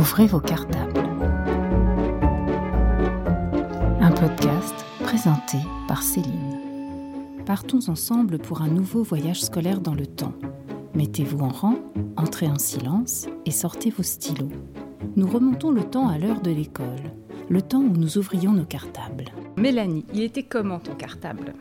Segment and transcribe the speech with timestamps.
[0.00, 0.98] Ouvrez vos cartables.
[4.00, 5.58] Un podcast présenté
[5.88, 6.56] par Céline.
[7.44, 10.32] Partons ensemble pour un nouveau voyage scolaire dans le temps.
[10.94, 11.74] Mettez-vous en rang,
[12.16, 14.48] entrez en silence et sortez vos stylos.
[15.16, 17.12] Nous remontons le temps à l'heure de l'école,
[17.50, 19.26] le temps où nous ouvrions nos cartables.
[19.58, 21.52] Mélanie, il était comment ton cartable?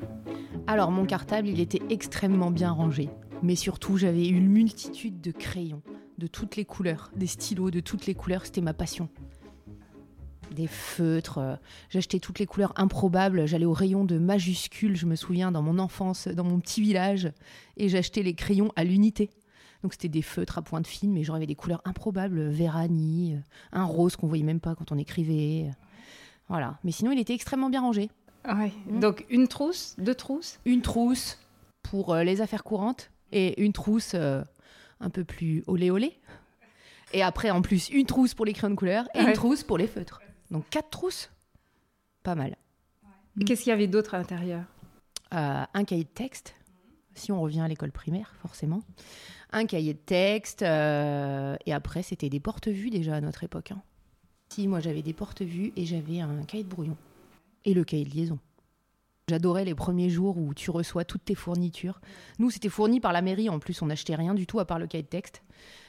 [0.66, 3.10] Alors mon cartable, il était extrêmement bien rangé.
[3.43, 5.82] Mais surtout, j'avais une multitude de crayons,
[6.19, 9.09] de toutes les couleurs, des stylos de toutes les couleurs, c'était ma passion.
[10.51, 11.55] Des feutres, euh,
[11.89, 15.79] j'achetais toutes les couleurs improbables, j'allais au rayon de majuscules, je me souviens, dans mon
[15.79, 17.32] enfance, dans mon petit village,
[17.78, 19.29] et j'achetais les crayons à l'unité.
[19.83, 23.39] Donc c'était des feutres à pointe fine, mais genre avait des couleurs improbables, Véranie, euh,
[23.71, 25.67] un rose qu'on voyait même pas quand on écrivait.
[25.70, 25.73] euh.
[26.50, 26.79] Voilà.
[26.83, 28.09] Mais sinon, il était extrêmement bien rangé.
[28.45, 28.73] Ouais.
[28.87, 29.00] Mm.
[29.00, 30.59] Donc une trousse, deux trousses?
[30.65, 31.37] Une trousse
[31.83, 34.44] pour euh, les affaires courantes et une trousse euh,
[35.00, 36.20] un peu plus olé olé.
[37.14, 39.26] Et après, en plus, une trousse pour les crayons de couleur et Ouais.
[39.28, 40.22] une trousse pour les feutres.
[40.52, 41.32] Donc quatre trousses.
[42.23, 42.56] Pas mal.
[43.46, 44.64] Qu'est-ce qu'il y avait d'autre à l'intérieur?
[45.34, 46.56] Euh, un cahier de texte,
[47.14, 48.82] si on revient à l'école primaire, forcément.
[49.52, 53.72] Un cahier de texte, euh, et après, c'était des porte-vues déjà à notre époque.
[53.72, 53.82] hein.
[54.50, 56.98] Si, moi, j'avais des porte-vues et j'avais un cahier de brouillon.
[57.66, 58.40] Et le cahier de liaison.
[59.30, 62.02] J'adorais les premiers jours où tu reçois toutes tes fournitures.
[62.40, 63.48] Nous, c'était fourni par la mairie.
[63.48, 65.44] En plus, on n'achetait rien du tout à part le cahier de texte.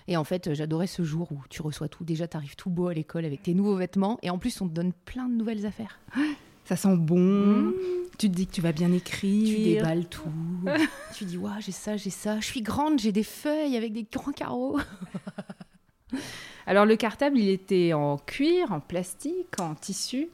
[0.09, 2.05] Et en fait, j'adorais ce jour où tu reçois tout.
[2.05, 4.19] Déjà, tu arrives tout beau à l'école avec tes nouveaux vêtements.
[4.23, 5.99] Et en plus, on te donne plein de nouvelles affaires.
[6.67, 7.73] Ça sent bon.
[8.19, 9.57] Tu te dis que tu vas bien écrire.
[9.57, 10.31] Tu déballes tout.
[11.15, 12.39] tu dis, ouais, j'ai ça, j'ai ça.
[12.39, 14.79] Je suis grande, j'ai des feuilles avec des grands carreaux.
[16.67, 20.29] Alors le cartable, il était en cuir, en plastique, en tissu.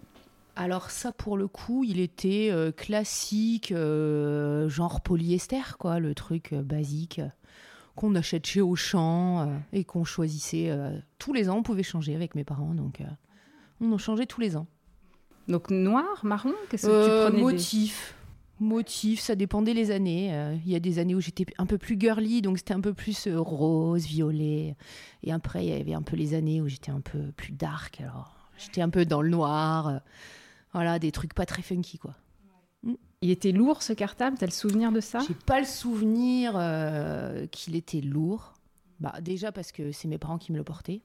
[0.59, 6.55] Alors ça, pour le coup, il était euh, classique, euh, genre polyester, quoi, le truc
[6.55, 7.21] euh, basique
[7.95, 10.71] qu'on achète chez Auchan et qu'on choisissait
[11.19, 11.57] tous les ans.
[11.57, 13.03] On pouvait changer avec mes parents, donc
[13.81, 14.67] on en changeait tous les ans.
[15.49, 18.15] Donc noir, marron Qu'est-ce que tu prenais des- motif.
[18.61, 20.59] Motif, ça dépendait les années.
[20.67, 22.93] Il y a des années où j'étais un peu plus girly, donc c'était un peu
[22.93, 24.77] plus rose, violet.
[25.23, 28.03] Et après, il y avait un peu les années où j'étais un peu plus dark.
[28.03, 30.03] Alors, j'étais un peu dans le noir.
[30.77, 32.15] Voilà, des trucs pas très funky, quoi.
[33.23, 35.21] Il était lourd ce cartable, t'as le souvenir de ça?
[35.27, 38.53] J'ai pas le souvenir euh, qu'il était lourd.
[39.01, 41.01] Bah, déjà parce que c'est mes parents qui me le portaient.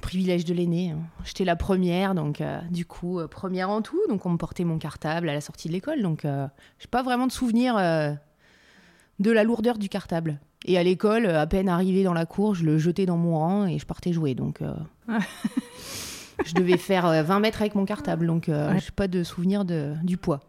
[0.00, 0.90] Privilège de l'aîné.
[0.92, 1.00] hein.
[1.24, 4.00] J'étais la première, donc euh, du coup, euh, première en tout.
[4.08, 6.00] Donc on me portait mon cartable à la sortie de l'école.
[6.00, 10.38] Donc j'ai pas vraiment de souvenir de la lourdeur du cartable.
[10.64, 13.66] Et à l'école, à peine arrivé dans la cour, je le jetais dans mon rang
[13.66, 14.36] et je partais jouer.
[14.36, 14.62] Donc
[16.44, 18.26] je devais faire euh, 20 mètres avec mon cartable.
[18.26, 18.80] Donc euh, Ouais.
[18.80, 20.40] j'ai pas de souvenir de, du poids.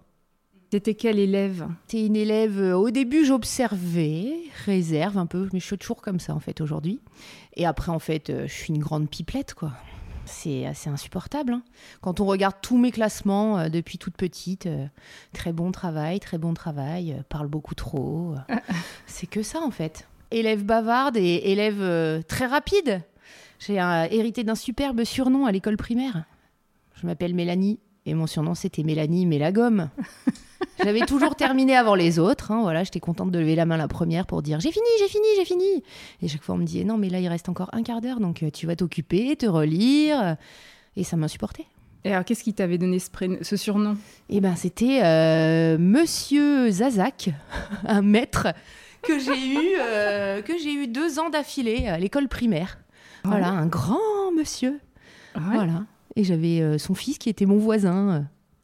[0.69, 1.67] T'étais quel élève?
[1.87, 4.33] T'es une élève, euh, au début j'observais,
[4.65, 7.01] réserve un peu, mais je suis toujours comme ça en fait aujourd'hui.
[7.57, 9.71] Et après en fait, euh, je suis une grande pipelette quoi.
[10.25, 11.51] C'est assez insupportable.
[11.53, 11.63] hein.
[11.99, 14.85] Quand on regarde tous mes classements euh, depuis toute petite, euh,
[15.33, 18.35] très bon travail, très bon travail, euh, parle beaucoup trop.
[18.49, 18.55] euh,
[19.07, 20.07] c'est que ça en fait.
[20.29, 23.01] Élève bavarde et élève euh, très rapide.
[23.65, 26.23] J'ai hérité d'un superbe surnom à l'école primaire.
[26.99, 29.89] Je m'appelle Mélanie et mon surnom c'était Mélanie Mélagomme.
[30.83, 32.51] J'avais toujours terminé avant les autres.
[32.51, 35.07] hein, voilà, j'étais contente de lever la main la première pour dire j'ai fini, j'ai
[35.07, 35.83] fini, j'ai fini.
[36.23, 38.19] Et chaque fois on me disait non mais là il reste encore un quart d'heure
[38.19, 40.37] donc euh, tu vas t'occuper, te relire.
[40.97, 41.67] Et ça m'insupportait.
[42.03, 43.95] Et alors qu'est-ce qui t'avait donné ce, surnom?
[44.29, 47.29] Et ben c'était euh, Monsieur Zazak,
[47.85, 48.47] un maître
[49.03, 52.79] que j'ai eu euh, que j'ai eu deux ans d'affilée à l'école primaire.
[53.23, 54.79] Voilà, un grand monsieur.
[55.35, 55.41] Ouais.
[55.53, 55.85] Voilà.
[56.15, 58.19] Et j'avais euh, son fils qui était mon voisin euh,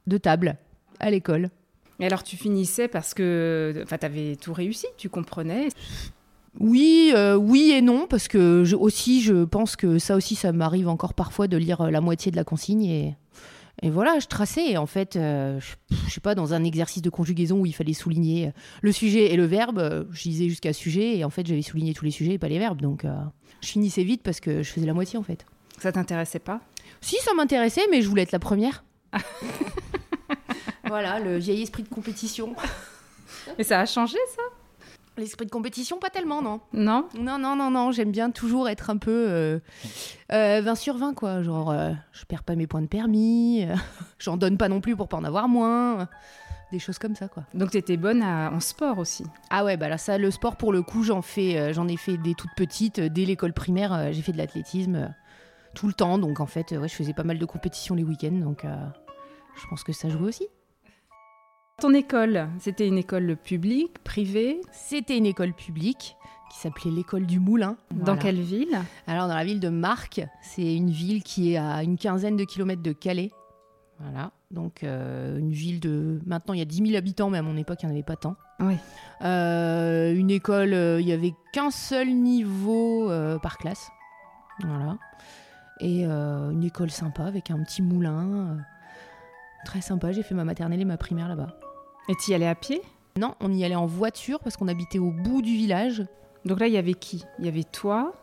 [0.08, 0.58] de table
[1.00, 1.50] à l'école.
[2.00, 5.70] Et alors tu finissais parce que enfin t'avais tout réussi, tu comprenais.
[6.60, 10.52] Oui, euh, oui et non, parce que je, aussi, je pense que ça aussi, ça
[10.52, 13.16] m'arrive encore parfois de lire la moitié de la consigne et,
[13.84, 14.76] et voilà, je traçais.
[14.78, 17.94] En fait, euh, je, je sais pas, dans un exercice de conjugaison où il fallait
[17.94, 18.52] souligner
[18.82, 21.94] le sujet et le verbe, euh, je lisais jusqu'à sujet et en fait, j'avais souligné
[21.94, 22.82] tous les sujets et pas les verbes.
[22.82, 23.14] Donc, euh,
[23.62, 25.46] je finissais vite parce que je faisais la moitié en fait.
[25.80, 26.62] Ça t'intéressait pas?
[27.02, 28.84] Si, ça m'intéressait, mais je voulais être la première.
[30.86, 32.56] voilà, le vieil esprit de compétition.
[33.60, 34.42] Et ça a changé ça?
[35.18, 36.62] L'esprit de compétition, pas tellement, non.
[36.74, 39.60] Non Non, non, non, non, j'aime bien toujours être un peu euh,
[40.32, 41.42] euh, 20 sur 20, quoi.
[41.42, 43.76] Genre, euh, je perds pas mes points de permis, euh,
[44.20, 46.06] j'en donne pas non plus pour pas en avoir moins, euh,
[46.72, 47.44] des choses comme ça, quoi.
[47.56, 49.24] Donc t'étais bonne à- en sport aussi.
[49.50, 51.98] Ah ouais, bah là, ça, le sport, pour le coup, j'en fais, euh, j'en ai
[51.98, 55.08] fait des toutes petites, euh, dès l'école primaire, euh, j'ai fait de l'athlétisme euh,
[55.74, 58.04] tout le temps, donc en fait, euh, ouais, je faisais pas mal de compétitions les
[58.04, 58.76] week-ends, donc euh,
[59.60, 60.48] je pense que ça jouait aussi.
[61.80, 66.18] Ton école, c'était une école publique, privée C'était une école publique
[66.52, 67.78] qui s'appelait l'école du Moulin.
[67.92, 68.20] Dans Voilà.
[68.20, 68.80] quelle ville?
[69.06, 72.46] Alors dans la ville de Marc, c'est une ville qui est à une quinzaine de
[72.46, 73.30] kilomètres de Calais.
[74.00, 76.20] Voilà, donc euh, une ville de...
[76.26, 78.04] Maintenant il y a 10 000 habitants, mais à mon époque il n'y en avait
[78.04, 78.38] pas tant.
[78.60, 78.74] Oui.
[79.22, 83.08] Euh, une école, euh, il n'y avait qu'un seul niveau
[83.44, 83.92] par classe.
[84.64, 84.98] Voilà.
[85.80, 88.58] Et une école sympa avec un petit moulin.
[89.64, 91.60] très sympa, j'ai fait ma maternelle et ma primaire là-bas.
[92.10, 92.82] Et tu y allais à pied?
[93.18, 96.06] Non, on y allait en voiture parce qu'on habitait au bout du village.
[96.46, 97.26] Donc là, il y avait qui?
[97.40, 98.14] Il y avait toi?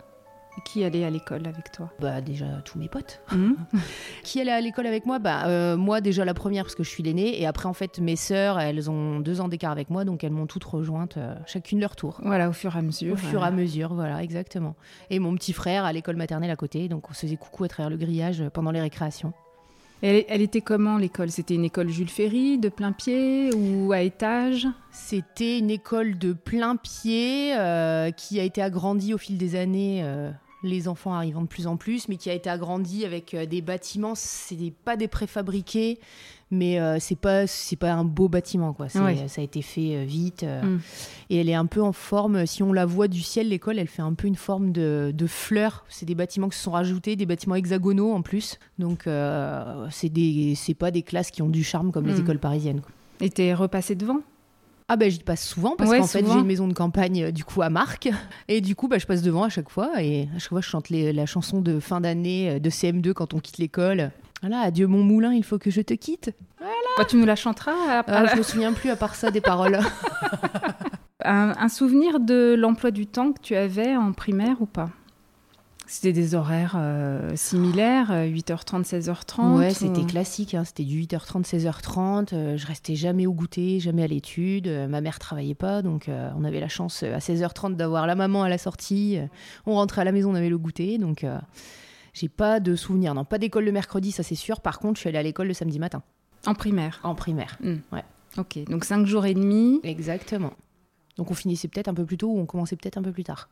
[0.65, 1.91] Qui allait à l'école avec toi?
[2.01, 3.21] Bah déjà tous mes potes.
[3.33, 3.57] Mhm.
[4.23, 5.19] Qui allait à l'école avec moi?
[5.19, 7.99] Bah euh, moi déjà la première parce que je suis l'aînée et après en fait
[7.99, 11.35] mes sœurs elles ont deux ans d'écart avec moi donc elles m'ont toutes rejointes euh,
[11.47, 12.21] chacune leur tour.
[12.23, 13.15] Voilà, au fur et à mesure.
[13.15, 14.77] Au fur et à mesure, voilà, exactement.
[15.11, 17.69] Et mon petit frère à l'école maternelle à côté, donc on se faisait coucou à
[17.69, 19.33] travers le grillage pendant les récréations.
[20.03, 21.31] Elle, était comment l'école?
[21.31, 24.67] C'était une école Jules Ferry, de plein pied ou à étage?
[24.91, 30.03] C'était une école de plein pied euh, qui a été agrandie au fil des années,
[30.05, 30.31] euh,
[30.63, 33.63] les enfants arrivant de plus en plus, mais qui a été agrandie avec euh, des
[33.63, 34.15] bâtiments.
[34.15, 35.99] C'est pas des préfabriqués,
[36.55, 38.87] mais euh, c'est pas c'est pas un beau bâtiment quoi.
[38.95, 39.27] Ouais.
[39.29, 40.81] Ça a été fait euh, vite euh, Mm.
[41.31, 42.47] et elle est un peu en forme.
[42.47, 45.27] Si on la voit du ciel, l'école, elle fait un peu une forme de, de
[45.27, 45.85] fleur.
[45.89, 48.59] C'est des bâtiments qui se sont rajoutés, des bâtiments hexagonaux en plus.
[48.79, 52.21] Donc euh, c'est des c'est pas des classes qui ont du charme comme les Mm.
[52.21, 52.81] écoles parisiennes.
[52.81, 52.91] quoi.
[53.21, 54.21] Et t'es repassé devant?
[54.87, 57.43] Ah ben j'y passe souvent parce Ouais, qu'en fait j'ai une maison de campagne du
[57.43, 58.11] coup à Marc
[58.49, 60.69] et du coup bah, je passe devant à chaque fois et à chaque fois je
[60.69, 64.11] chante les- la chanson de fin d'année de CM2 quand on quitte l'école.
[64.47, 66.31] Voilà, adieu mon moulin, il faut que je te quitte.
[66.99, 68.15] Bah, Tu nous la chanteras après.
[68.15, 69.79] Ah, je me souviens plus à part ça des paroles.
[71.25, 74.91] un, un souvenir de l'emploi du temps que tu avais en primaire ou pas?
[75.87, 80.99] C'était des horaires euh, similaires, euh, 8h30, 16h30 ouais, ou- c'était classique, hein, c'était du
[81.03, 82.33] 8h30, 16h30.
[82.35, 84.67] euh, je restais jamais au goûter, jamais à l'étude.
[84.67, 88.07] euh, ma mère travaillait pas, donc euh, on avait la chance euh, à 16h30 d'avoir
[88.07, 89.19] la maman à la sortie.
[89.19, 89.27] euh,
[89.67, 91.39] on rentrait à la maison, on avait le goûter, donc euh,
[92.15, 93.13] j'ai pas de souvenirs.
[93.15, 94.61] Non, pas d'école le mercredi, ça c'est sûr.
[94.61, 96.03] Par contre, je suis allée à l'école le samedi matin,
[96.47, 97.01] En primaire.
[97.03, 97.59] en primaire.
[98.39, 99.81] Ok, donc 5 jours et demi.
[99.85, 100.53] Exactement.
[101.17, 103.23] Donc on finissait peut-être un peu plus tôt ou on commençait peut-être un peu plus
[103.25, 103.49] tard.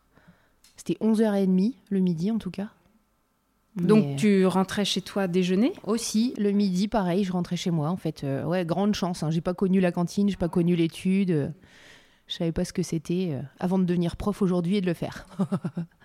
[0.77, 2.69] C'était 11h30 le midi en tout cas.
[3.77, 5.73] Donc Mais tu rentrais chez toi déjeuner?
[5.85, 8.23] Aussi le midi pareil, je rentrais chez moi en fait.
[8.25, 9.23] Euh, ouais, grande chance.
[9.23, 9.31] Hein.
[9.31, 11.31] J'ai pas connu la cantine, j'ai pas connu l'étude.
[11.31, 11.49] euh,
[12.27, 14.95] je savais pas ce que c'était euh, avant de devenir prof aujourd'hui et de le
[14.95, 15.27] faire.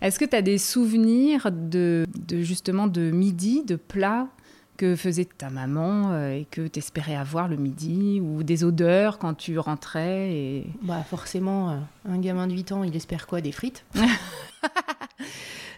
[0.00, 4.28] Est-ce que tu as des souvenirs de, de justement de midi, de plats
[4.76, 9.18] que faisait ta maman euh, et que tu espérais avoir le midi ou des odeurs
[9.18, 10.66] quand tu rentrais et...
[10.82, 11.76] Bah forcément, euh,
[12.08, 13.40] un gamin de 8 ans, il espère quoi?
[13.40, 13.84] Des frites.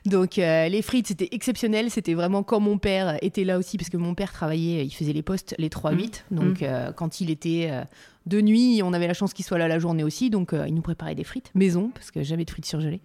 [0.06, 1.90] Donc euh, les frites, c'était exceptionnel.
[1.90, 5.12] C'était vraiment quand mon père était là aussi, parce que mon père travaillait, il faisait
[5.12, 6.25] les postes les 3-8.
[6.31, 7.82] Donc euh, quand il était euh,
[8.26, 10.29] de nuit, on avait la chance qu'il soit là la journée aussi.
[10.29, 13.00] Donc il nous préparait des frites maison, parce que jamais de frites surgelées.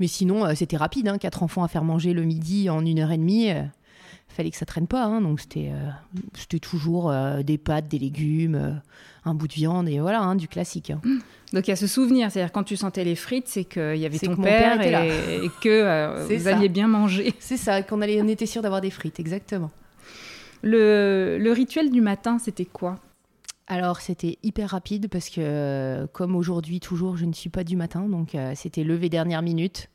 [0.00, 1.08] Mais sinon, euh, c'était rapide.
[1.08, 3.50] Hein, quatre enfants à faire manger le midi en une heure et demie.
[3.50, 3.62] euh,
[4.28, 5.04] fallait que ça traîne pas.
[5.04, 5.22] hein.
[5.22, 5.88] donc c'était euh,
[6.34, 8.70] c'était toujours euh, des pâtes, des légumes, euh,
[9.24, 10.90] un bout de viande, et voilà, hein, du classique.
[10.90, 11.00] hein.
[11.54, 14.04] Donc il y a ce souvenir, c'est-à-dire quand tu sentais les frites, c'est qu'il y
[14.04, 16.56] avait ton que père, et, et que vous ça.
[16.56, 17.32] alliez bien manger.
[17.40, 19.70] C'est ça, qu'on allait, on était sûr d'avoir des frites, exactement.
[20.62, 22.96] Le, le rituel du matin, c'était quoi?
[23.68, 27.76] Alors c'était hyper rapide parce que euh, comme aujourd'hui toujours je ne suis pas du
[27.76, 29.90] matin donc euh, c'était levé dernière minute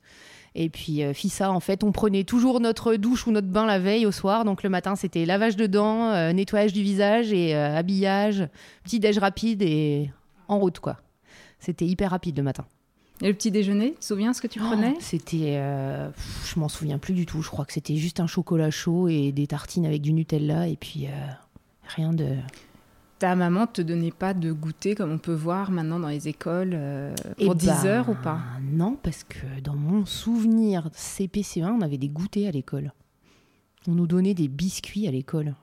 [0.55, 3.79] et puis euh, Fissa en fait on prenait toujours notre douche ou notre bain la
[3.79, 7.55] veille au soir donc le matin c'était lavage de dents, euh, nettoyage du visage et
[7.55, 8.45] habillage,
[8.83, 10.11] petit déj rapide et
[10.49, 10.97] en route quoi.
[11.59, 12.65] C'était hyper rapide le matin.
[13.21, 14.93] Et le petit déjeuner, tu te souviens ce que tu prenais?
[14.95, 17.43] Oh, C'était, euh, pff, je m'en souviens plus du tout.
[17.43, 20.75] Je crois que c'était juste un chocolat chaud et des tartines avec du Nutella et
[20.75, 21.09] puis euh,
[21.95, 22.35] rien de.
[23.21, 26.71] Ta maman te donnait pas de goûter comme on peut voir maintenant dans les écoles
[26.73, 28.39] euh, Eh pour 10 ben, heures ou pas?
[28.63, 32.93] Non, parce que dans mon souvenir CPC1, on avait des goûters à l'école.
[33.87, 35.53] On nous donnait des biscuits à l'école.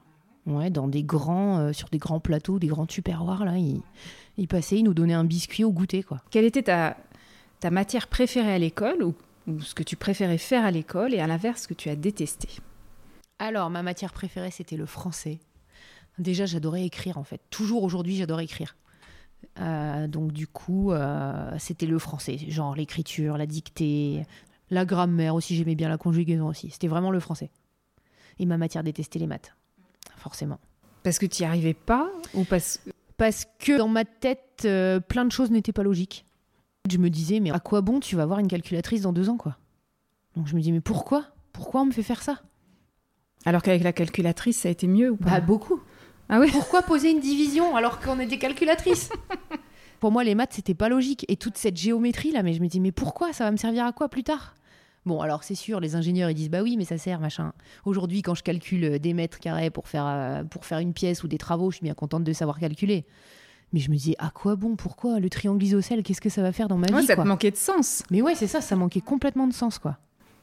[0.47, 3.83] Ouais, dans des grands, euh, sur des grands plateaux, des grands tupperwares là, ils,
[4.37, 6.19] ils passaient, ils nous donnaient un biscuit au goûter quoi.
[6.31, 6.97] Quelle était ta,
[7.59, 9.17] ta matière préférée à l'école ou,
[9.49, 11.97] ou ce que tu préférais faire à l'école et à l'inverse ce que tu as
[11.97, 12.49] détesté?
[13.41, 15.41] Alors, ma matière préférée, c'était le français.
[16.19, 17.41] Déjà, j'adorais écrire, en fait.
[17.51, 18.77] Toujours aujourd'hui, j'adore écrire.
[19.61, 22.39] Euh, donc, du coup, euh, c'était le français.
[22.49, 24.25] Genre l'écriture, la dictée,
[24.71, 26.71] la grammaire aussi, j'aimais bien la conjugaison aussi.
[26.71, 27.51] C'était vraiment le français.
[28.39, 29.55] Et ma matière détestait les maths,
[30.17, 30.59] forcément.
[31.03, 32.81] Parce que tu n'y arrivais pas ou parce
[33.17, 36.25] Parce que dans ma tête, euh, plein de choses n'étaient pas logiques.
[36.91, 39.37] Je me disais, mais à quoi bon tu vas avoir une calculatrice dans deux ans,
[39.37, 39.57] quoi?
[40.37, 41.27] Donc, je me dis, mais pourquoi?
[41.53, 42.43] Pourquoi on me fait faire ça?
[43.45, 45.31] Alors qu'avec la calculatrice ça a été mieux ou pas?
[45.31, 45.81] Bah, beaucoup.
[46.29, 49.11] Ah oui Pourquoi poser une division alors qu'on est des calculatrices?
[50.01, 51.25] Pour moi, les maths, c'était pas logique.
[51.29, 53.33] Et toute cette géométrie là, mais je me dis, mais pourquoi?
[53.33, 54.55] Ça va me servir à quoi plus tard?
[55.07, 57.53] Bon, alors c'est sûr, les ingénieurs ils disent bah oui, mais ça sert, machin.
[57.87, 61.23] Aujourd'hui, quand je calcule euh, des mètres carrés pour faire, euh, pour faire une pièce
[61.25, 63.07] ou des travaux, je suis bien contente de savoir calculer.
[63.73, 64.77] Mais je me dis, à quoi bon?
[64.77, 65.19] Pourquoi?
[65.19, 67.25] Le triangle isocèle, qu'est-ce que ça va faire dans ma Ouais, vie ça quoi?
[67.25, 68.03] te manquait de sens.
[68.11, 69.97] Mais ouais, c'est ça, ça manquait complètement de sens, quoi.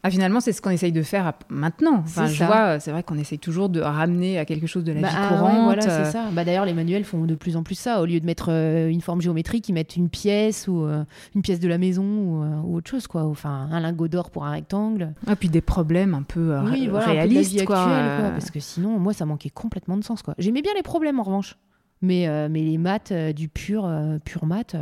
[0.08, 1.96] Ah, finalement, c'est ce qu'on essaye de faire maintenant.
[2.04, 2.46] Enfin, C'est je ça.
[2.46, 5.16] vois, c'est vrai qu'on essaye toujours de ramener à quelque chose de la Bah, vie
[5.18, 5.64] ah ouais, courante.
[5.64, 6.26] voilà, euh, c'est ça.
[6.32, 8.02] Bah, D'ailleurs, les manuels font de plus en plus ça.
[8.02, 11.42] Au lieu de mettre euh, une forme géométrique, ils mettent une pièce ou euh, une
[11.42, 13.24] pièce de la maison ou, euh, ou autre chose, quoi.
[13.24, 15.14] Enfin, un lingot d'or pour un rectangle.
[15.28, 17.52] Et puis des problèmes un peu oui, ré- voilà, un peu de la réalistes.
[17.60, 20.36] vie quoi, actuelle, quoi, Parce que sinon, moi, ça manquait complètement de sens, quoi.
[20.38, 21.56] J'aimais bien les problèmes, en revanche.
[22.02, 24.76] Mais, euh, mais les maths, euh, du pur, euh, pur maths,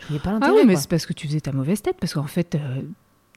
[0.00, 0.52] je voyais pas Ah l'intérêt.
[0.60, 2.56] oui, mais c'est parce que tu faisais ta mauvaise tête, parce qu'en fait,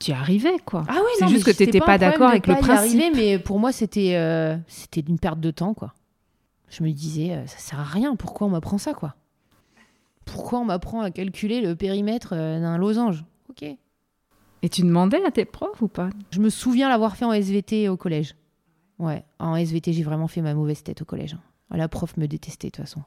[0.03, 0.83] tu y arrivais, quoi.
[0.87, 2.99] Ah oui, C'est juste que t'étais c'était pas d'accord avec le pas principe.
[2.99, 5.93] arriver, mais pour moi, c'était euh, c'était une perte de temps, quoi.
[6.69, 8.15] Je me disais, euh, ça sert à rien.
[8.15, 9.15] Pourquoi on m'apprend ça, quoi?
[10.25, 13.23] Pourquoi on m'apprend à calculer le périmètre euh, d'un losange?
[13.49, 13.63] Ok.
[13.63, 16.09] Et tu demandais à tes profs ou pas?
[16.31, 18.35] Je me souviens l'avoir fait en SVT au collège.
[18.99, 21.33] Ouais, en SVT, j'ai vraiment fait ma mauvaise tête au collège.
[21.33, 21.77] hein.
[21.77, 23.01] La prof me détestait, de toute façon.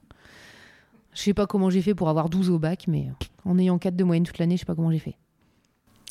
[1.14, 3.08] Je sais pas comment j'ai fait pour avoir 12 au bac, mais
[3.44, 5.16] en ayant 4 de moyenne toute l'année, je sais pas comment j'ai fait.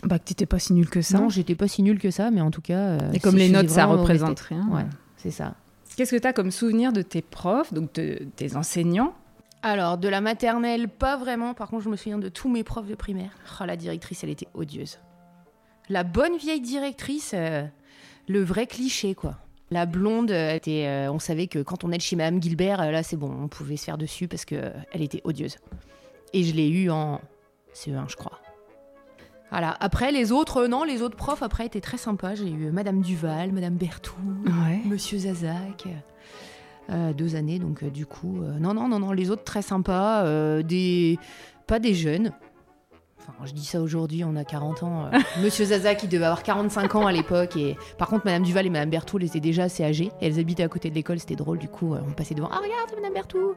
[0.03, 1.17] Bah, que t'étais pas si nul que ça.
[1.17, 2.77] Non, j'étais pas si nulle que ça, mais en tout cas.
[2.77, 4.67] euh, Et comme si les notes, ça représente rien.
[4.71, 4.85] Ouais,
[5.17, 5.55] c'est ça.
[5.95, 9.13] Qu'est-ce que tu as comme souvenir de tes profs, donc de tes enseignants?
[9.63, 11.53] Alors, de la maternelle, pas vraiment.
[11.55, 13.31] Par contre, je me souviens de tous mes profs de primaire.
[13.59, 14.99] Oh, la directrice, elle était odieuse.
[15.89, 17.65] La bonne vieille directrice, euh,
[18.27, 19.37] le vrai cliché, quoi.
[19.71, 22.91] La blonde, euh, était, euh, on savait que quand on est chez Madame Gilbert, euh,
[22.91, 25.57] là, c'est bon, on pouvait se faire dessus parce que euh, elle était odieuse.
[26.33, 27.19] Et je l'ai eu en
[27.73, 28.39] CE1, je crois.
[29.55, 29.77] Voilà.
[29.79, 32.35] Après, les autres, euh, non, les autres profs, après, étaient très sympas.
[32.35, 34.81] J'ai eu Madame Duval, Madame Berthoud, Ouais.
[34.85, 35.87] Monsieur Zazac.
[36.89, 39.61] euh, deux années, donc euh, du coup, euh, non, non, non, non, les autres très
[39.61, 41.17] sympas, euh, des,
[41.67, 42.31] pas des jeunes.
[43.27, 45.05] Enfin, je dis ça aujourd'hui, on a 40 ans.
[45.11, 48.65] euh, Monsieur Zazac, il devait avoir 45 ans à l'époque, et par contre, Madame Duval
[48.67, 50.11] et Madame Berthoud étaient déjà assez âgées.
[50.21, 51.57] Et elles habitaient à côté de l'école, c'était drôle.
[51.59, 52.49] Du coup, euh, on passait devant.
[52.51, 53.55] Ah regarde, c'est Madame Berthoud.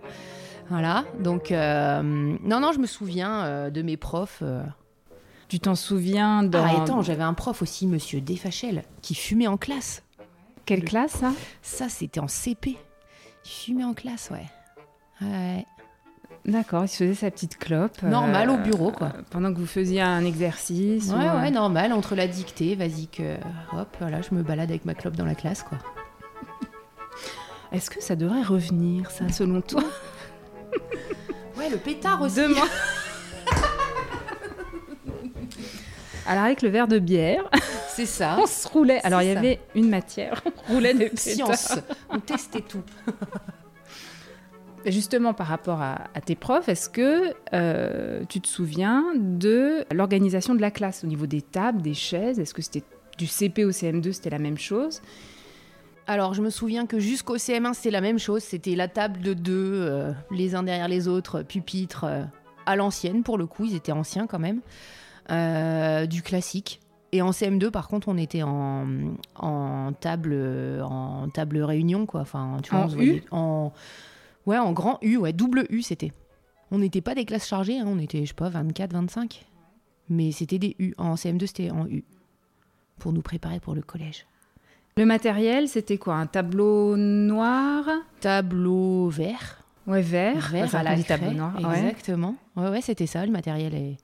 [0.70, 1.04] Voilà.
[1.20, 4.42] Donc, euh, non, non, je me souviens euh, de mes profs.
[5.48, 9.56] Tu t'en souviens dans Ah, attends, j'avais un prof aussi, Monsieur Desfachel, qui fumait en
[9.56, 10.02] classe.
[10.66, 11.32] quelle classe ça?
[11.62, 12.76] Ça, c'était en CP.
[13.44, 14.46] Il fumait en classe, ouais.
[15.22, 15.64] Ouais.
[16.44, 18.02] D'accord, il se faisait sa petite clope.
[18.02, 19.12] Normal euh, au bureau, quoi.
[19.30, 21.08] Pendant que vous faisiez un exercice.
[21.08, 23.36] Ouais, ou, ouais, normal, entre la dictée, vas-y que.
[23.72, 25.78] Hop, voilà, je me balade avec ma clope dans la classe, quoi.
[27.72, 29.82] Est-ce que ça devrait revenir, ça, selon toi?
[31.56, 32.36] Ouais, le pétard aussi.
[32.36, 32.54] Demain.
[36.28, 37.48] Alors, avec le verre de bière,
[37.88, 38.36] C'est ça.
[38.38, 39.00] on se roulait.
[39.04, 39.38] Alors, il y ça.
[39.38, 41.54] avait une matière, on roulait des pétards.
[41.56, 41.78] Science.
[42.10, 42.82] On testait tout.
[44.86, 50.54] Justement, par rapport à, à tes profs, est-ce que euh, tu te souviens de l'organisation
[50.54, 52.38] de la classe au niveau des tables, des chaises?
[52.38, 52.84] Est-ce que c'était
[53.18, 55.02] du CP au CM2, c'était la même chose?
[56.06, 58.42] Alors, je me souviens que jusqu'au CM1, c'était la même chose.
[58.42, 62.22] C'était la table de deux, euh, les uns derrière les autres, pupitres, euh,
[62.64, 63.64] à l'ancienne, pour le coup.
[63.66, 64.60] Ils étaient anciens quand même.
[65.30, 66.80] Euh, du classique.
[67.12, 68.86] Et en CM2, par contre, on était en,
[69.36, 70.34] en table,
[70.82, 72.20] en table réunion, quoi.
[72.20, 73.22] Enfin, tu vois, En on se U?
[73.30, 73.72] en,
[74.46, 76.12] ouais, en grand U, ouais, double U, c'était.
[76.70, 79.46] On n'était pas des classes chargées, hein, on était, je sais pas, 24, 25.
[80.10, 80.94] Mais c'était des U.
[80.98, 82.04] En CM2, c'était en U.
[82.98, 84.26] Pour nous préparer pour le collège.
[84.98, 86.16] Le matériel, c'était quoi?
[86.16, 87.84] Un tableau noir?
[88.20, 89.62] Tableau vert.
[89.86, 90.48] Ouais, vert.
[90.50, 91.54] Vert Ça, à la craie, tableau noir.
[91.56, 91.78] ouais.
[91.80, 92.34] Exactement.
[92.56, 93.74] Ouais, ouais, c'était ça, le matériel.
[93.74, 93.96] est-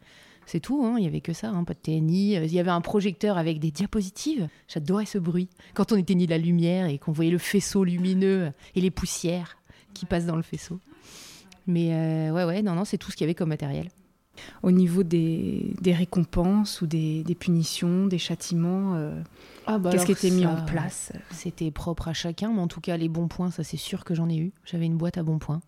[0.47, 2.37] C'est tout, hein, il y avait que ça, hein, pas de TNI.
[2.37, 4.49] Euh, Il y avait un projecteur avec des diapositives.
[4.69, 5.49] J'adorais ce bruit.
[5.75, 9.57] Quand on éteignait la lumière et qu'on voyait le faisceau lumineux et les poussières
[9.95, 10.81] qui passent dans le faisceau.
[11.67, 13.89] Mais euh, ouais, ouais, non, non, c'est tout ce qu'il y avait comme matériel.
[14.63, 19.23] Au niveau des, des récompenses ou des, des punitions, des châtiments, euh,
[19.67, 21.13] Ah, bah qu'est-ce qui était mis ça, en place?
[21.31, 24.13] C'était propre à chacun, mais en tout cas, les bons points, ça c'est sûr que
[24.15, 24.53] j'en ai eu.
[24.65, 25.61] J'avais une boîte à bons points.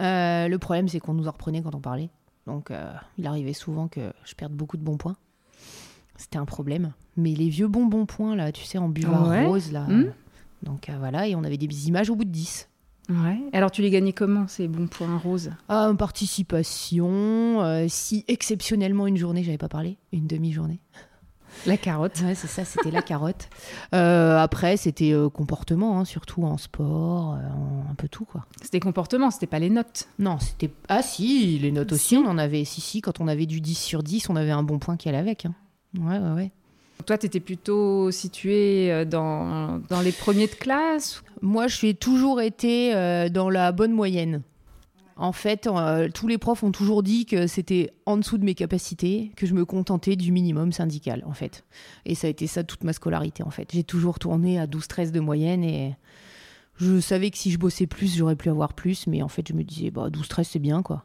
[0.00, 2.10] Euh, le problème, c'est qu'on nous en reprenait quand on parlait.
[2.48, 5.16] Donc, euh, il arrivait souvent que je perde beaucoup de bons points.
[6.16, 6.94] C'était un problème.
[7.16, 9.46] Mais les vieux bons bons points, là, tu sais, en buvard Ouais.
[9.46, 9.82] rose, là.
[9.84, 10.06] Hmm.
[10.62, 12.68] Donc, euh, voilà, et on avait des images au bout de 10.
[13.10, 13.38] Ouais.
[13.52, 15.50] Alors, tu les gagnais comment, ces bons points roses?
[15.68, 17.62] Ah, participation.
[17.62, 20.80] euh, si exceptionnellement une journée, j'avais pas parlé, une demi-journée.
[21.66, 22.20] La carotte.
[22.22, 23.48] Ouais, c'est ça, c'était la carotte.
[23.94, 28.44] Euh, après, c'était euh, comportement, hein, surtout en sport, euh, en un peu tout, quoi.
[28.60, 30.08] C'était comportement, c'était pas les notes.
[30.18, 30.70] Non, c'était.
[30.88, 32.64] Ah, si, les notes aussi, on en avait.
[32.66, 35.08] Si, si, quand on avait du 10 sur 10, on avait un bon point qui
[35.08, 35.46] allait avec.
[35.46, 35.54] hein.
[35.98, 36.50] Ouais, ouais, ouais.
[37.06, 41.94] Toi, tu étais plutôt situé euh, dans, dans les premiers de classe Moi, je suis
[41.96, 44.42] toujours été euh, dans la bonne moyenne.
[45.20, 48.54] En fait, euh, tous les profs ont toujours dit que c'était en dessous de mes
[48.54, 51.64] capacités, que je me contentais du minimum syndical, en fait.
[52.06, 53.68] Et ça a été ça toute ma scolarité, en fait.
[53.72, 55.96] J'ai toujours tourné à 12-13 de moyenne et
[56.76, 59.54] je savais que si je bossais plus, j'aurais pu avoir plus, mais en fait, je
[59.54, 61.02] me disais, bah, 12-13, c'est bien, quoi.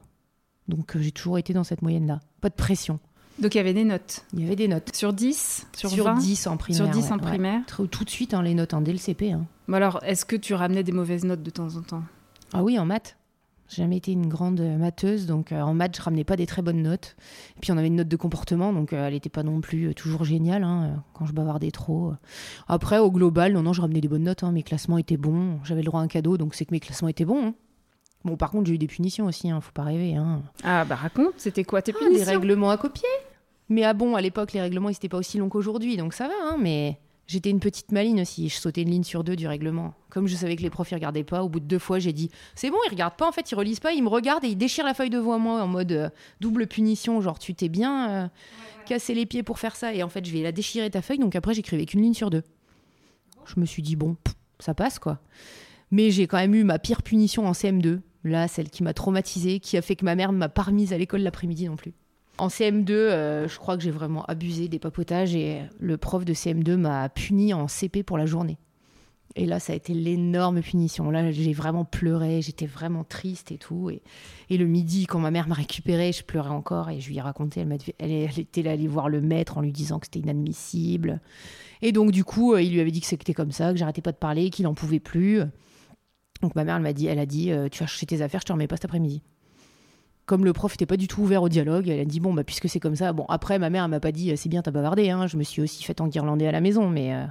[0.68, 2.20] Donc, euh, j'ai toujours été dans cette moyenne-là.
[2.40, 3.00] Pas de pression.
[3.40, 4.96] Donc, il y avait des notes Il y avait des notes.
[4.96, 6.78] Sur 10 Sur, Sur 20 10 en primaire.
[6.86, 7.22] Sur 10 en ouais.
[7.22, 9.32] primaire Tout tout de suite, hein, les notes, hein, dès le CP.
[9.32, 9.48] hein.
[9.68, 12.04] Bon alors, est-ce que tu ramenais des mauvaises notes de temps en temps?
[12.54, 13.18] Ah oui, en maths.
[13.70, 16.62] J'ai jamais été une grande matheuse, donc euh, en maths, je ramenais pas des très
[16.62, 17.16] bonnes notes.
[17.58, 19.88] Et puis on avait une note de comportement, donc euh, elle n'était pas non plus
[19.90, 22.14] euh, toujours géniale hein, quand je bavardais trop.
[22.68, 24.44] Après, au global, non, non, je ramenais des bonnes notes.
[24.44, 25.60] hein, mes classements étaient bons.
[25.64, 27.48] J'avais le droit à un cadeau, donc c'est que mes classements étaient bons.
[27.48, 27.54] hein.
[28.26, 30.16] Bon, par contre, j'ai eu des punitions aussi, faut pas rêver.
[30.16, 30.42] Hein.
[30.64, 33.08] Ah bah raconte, c'était quoi tes Ah, des règlements à copier.
[33.70, 36.28] Mais ah bon, à l'époque, les règlements, ils n'étaient pas aussi longs qu'aujourd'hui, donc ça
[36.28, 38.50] va, hein, mais j'étais une petite maline aussi.
[38.50, 39.94] Je sautais une ligne sur deux du règlement.
[40.10, 42.14] Comme je savais que les profs, ils regardaient pas, au bout de deux fois, j'ai
[42.14, 44.50] dit c'est bon, ils regardent pas, en fait, ils relisent pas, ils me regardent et
[44.50, 48.10] ils déchirent la feuille devant moi en mode euh, double punition, genre tu t'es bien
[48.10, 48.28] euh,
[48.86, 51.20] cassé les pieds pour faire ça, et en fait, je vais la déchirer ta feuille,
[51.20, 52.44] donc après, j'écrivais qu'une ligne sur deux.
[53.46, 55.20] Je me suis dit bon, pff, ça passe quoi.
[55.92, 58.00] Mais j'ai quand même eu ma pire punition en CM2.
[58.24, 60.94] Là, celle qui m'a traumatisée, qui a fait que ma mère ne m'a pas remise
[60.94, 61.94] à l'école l'après-midi non plus.
[62.38, 66.34] En CM2, euh, je crois que j'ai vraiment abusé des papotages et le prof de
[66.34, 68.58] CM2 m'a puni en CP pour la journée.
[69.36, 71.10] Et là, ça a été l'énorme punition.
[71.10, 73.90] Là, j'ai vraiment pleuré, j'étais vraiment triste et tout.
[73.90, 77.22] Et, le midi, quand ma mère m'a récupérée, je pleurais encore et je lui ai
[77.22, 77.62] raconté.
[77.62, 81.20] Elle, dit- elle, était allée voir le maître en lui disant que c'était inadmissible.
[81.82, 84.02] Et donc, du coup, euh, il lui avait dit que c'était comme ça, que j'arrêtais
[84.02, 85.42] pas de parler, qu'il en pouvait plus.
[86.42, 88.42] Donc, ma mère, elle m'a dit, elle a dit, euh, tu vas chercher tes affaires,
[88.42, 89.24] je te remets pas cet après-midi.
[90.26, 92.46] Comme le prof n'était pas du tout ouvert au dialogue, elle a dit bon bah
[92.46, 93.12] puisque c'est comme ça.
[93.12, 95.10] Bon après ma mère elle m'a pas dit c'est bien t'as bavardé.
[95.10, 95.28] Hein.
[95.28, 97.26] Je me suis aussi fait enguirlander à la maison, mais euh,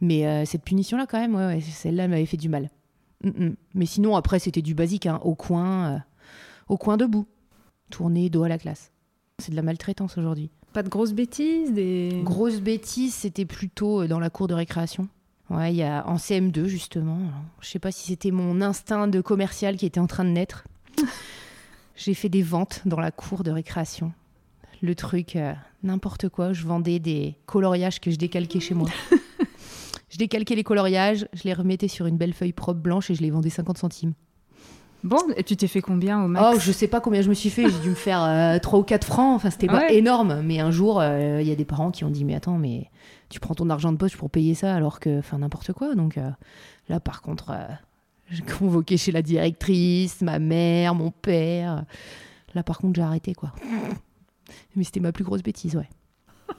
[0.00, 2.68] mais euh, cette punition là quand même, ouais, ouais, celle-là elle m'avait fait du mal.
[3.24, 3.56] Mm, mm.
[3.74, 5.98] Mais sinon après c'était du basique, hein, au coin, euh,
[6.68, 7.26] au coin debout,
[7.90, 8.92] tourner dos à la classe.
[9.38, 10.50] C'est de la maltraitance aujourd'hui.
[10.74, 12.20] Pas de grosses bêtises des...
[12.22, 15.08] Grosse bêtise, c'était plutôt dans la cour de récréation.
[15.48, 17.18] Ouais, il y a en CM2 justement.
[17.60, 20.64] Je sais pas si c'était mon instinct de commercial qui était en train de naître.
[21.96, 24.12] J'ai fait des ventes dans la cour de récréation.
[24.82, 26.52] Le truc, euh, n'importe quoi.
[26.52, 28.88] Je vendais des coloriages que je décalquais chez moi.
[30.08, 33.20] je décalquais les coloriages, je les remettais sur une belle feuille propre blanche et je
[33.22, 34.14] les vendais 50 centimes.
[35.02, 36.46] Bon, et tu t'es fait combien au max?
[36.56, 37.68] Oh, je sais pas combien je me suis fait.
[37.70, 39.34] J'ai dû me faire euh, 3 ou 4 francs.
[39.36, 39.94] Enfin, c'était pas Ouais.
[39.96, 40.42] énorme.
[40.42, 42.90] Mais un jour, euh, il y a des parents qui ont dit Mais attends, mais
[43.30, 45.18] tu prends ton argent de poche pour payer ça alors que.
[45.18, 45.94] Enfin, n'importe quoi.
[45.94, 46.30] Donc euh,
[46.90, 47.52] là, par contre,
[48.58, 51.84] convoqué chez la directrice, ma mère, mon père.
[52.54, 53.52] Là, par contre, j'ai arrêté, quoi.
[54.76, 55.88] Mais c'était ma plus grosse bêtise, ouais.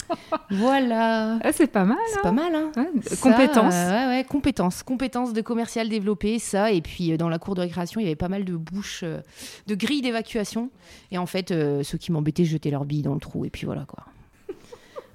[0.52, 1.38] voilà.
[1.44, 1.98] Ah, c'est pas mal.
[2.14, 3.74] C'est pas mal, hein Ouais, ça, Compétences.
[3.74, 4.84] euh, ouais, ouais, compétences.
[4.84, 6.72] Compétences de commercial développées, ça.
[6.72, 9.02] Et puis, euh, dans la cour de récréation, il y avait pas mal de bouches,
[9.04, 9.22] euh,
[9.68, 10.70] de grilles d'évacuation.
[11.12, 13.44] Et en fait, ceux qui m'embêtaient jetaient leurs billes dans le trou.
[13.46, 14.06] Et puis voilà, quoi.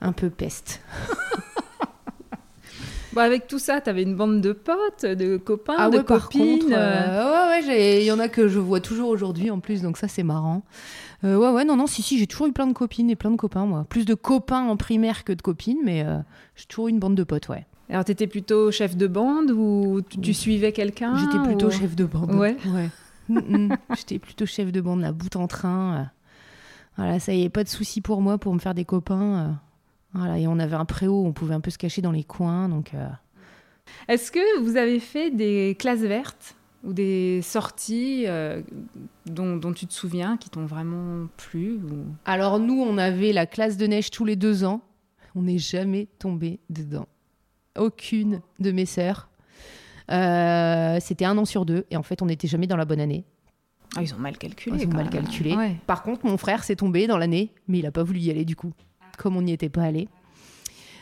[0.02, 0.82] Un peu peste.
[3.16, 6.24] Bon, avec tout ça, t'avais une bande de potes, de copains, Ah de ouais, par
[6.28, 6.60] copines.
[6.60, 9.58] contre, euh, euh, ouais, ouais, il y en a que je vois toujours aujourd'hui en
[9.58, 10.62] plus, donc ça, c'est marrant.
[11.24, 13.30] Euh, ouais, ouais, non, non, si, si, j'ai toujours eu plein de copines et plein
[13.30, 13.86] de copains, moi.
[13.88, 16.18] Plus de copains en primaire que de copines, mais euh,
[16.56, 17.66] j'ai toujours eu une bande de potes, ouais.
[17.88, 21.96] Alors, t'étais plutôt chef de bande ou tu, tu suivais quelqu'un J'étais plutôt ou- chef
[21.96, 22.32] de bande.
[22.34, 22.56] Ouais.
[23.28, 23.76] Mm, mm.
[23.96, 26.10] J'étais plutôt chef de bande, la bout en train.
[26.96, 29.58] Voilà, ça y est, pas de souci pour moi pour me faire des copains.
[30.16, 32.68] Voilà, et on avait un préau, on pouvait un peu se cacher dans les coins,
[32.68, 32.94] donc.
[32.94, 33.06] euh,
[34.08, 38.62] Est-ce que vous avez fait des classes vertes ou des sorties euh,
[39.26, 42.04] dont, dont tu te souviens qui t'ont vraiment plu ou...
[42.24, 44.80] Alors nous, on avait la classe de neige tous les deux ans.
[45.34, 47.06] On n'est jamais tombé dedans.
[47.78, 49.28] Aucune de mes sœurs.
[50.10, 53.00] Euh, C'était un an sur deux, et en fait, on n'était jamais dans la bonne
[53.00, 53.24] année.
[53.96, 54.78] Ah, ils ont mal calculé.
[54.80, 55.54] Ils ont mal calculé.
[55.54, 55.76] Ouais.
[55.86, 58.44] Par contre, mon frère s'est tombé dans l'année, mais il n'a pas voulu y aller
[58.44, 58.72] du coup,
[59.16, 60.08] comme on n'y était pas allé.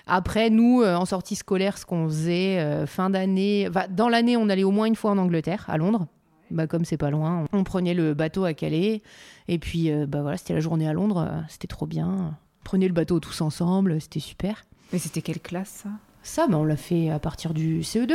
[0.07, 4.37] Après, nous, euh, en sortie scolaire, ce qu'on faisait euh, fin d'année, enfin, dans l'année,
[4.37, 6.07] on allait au moins une fois en Angleterre, à Londres.
[6.51, 9.03] Bah, comme c'est pas loin, on prenait le bateau à Calais,
[9.49, 12.37] et puis euh, bah, voilà, c'était la journée à Londres, c'était trop bien.
[12.61, 14.65] On prenait le bateau tous ensemble, c'était super.
[14.93, 15.89] Mais c'était quelle classe ça?
[16.23, 18.13] Ça, bah, on l'a fait à partir du CE2.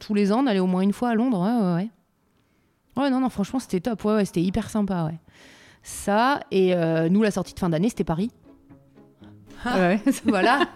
[0.00, 1.90] Tous les ans, on allait au moins une fois à Londres, ouais, ouais, ouais.
[3.02, 5.18] Ouais, non, non, franchement, c'était top, ouais, ouais, c'était hyper sympa, ouais.
[5.82, 6.74] Ça, et
[7.10, 8.30] nous, la sortie de fin d'année, c'était Paris.
[9.64, 10.00] Ouais.
[10.26, 10.60] Voilà.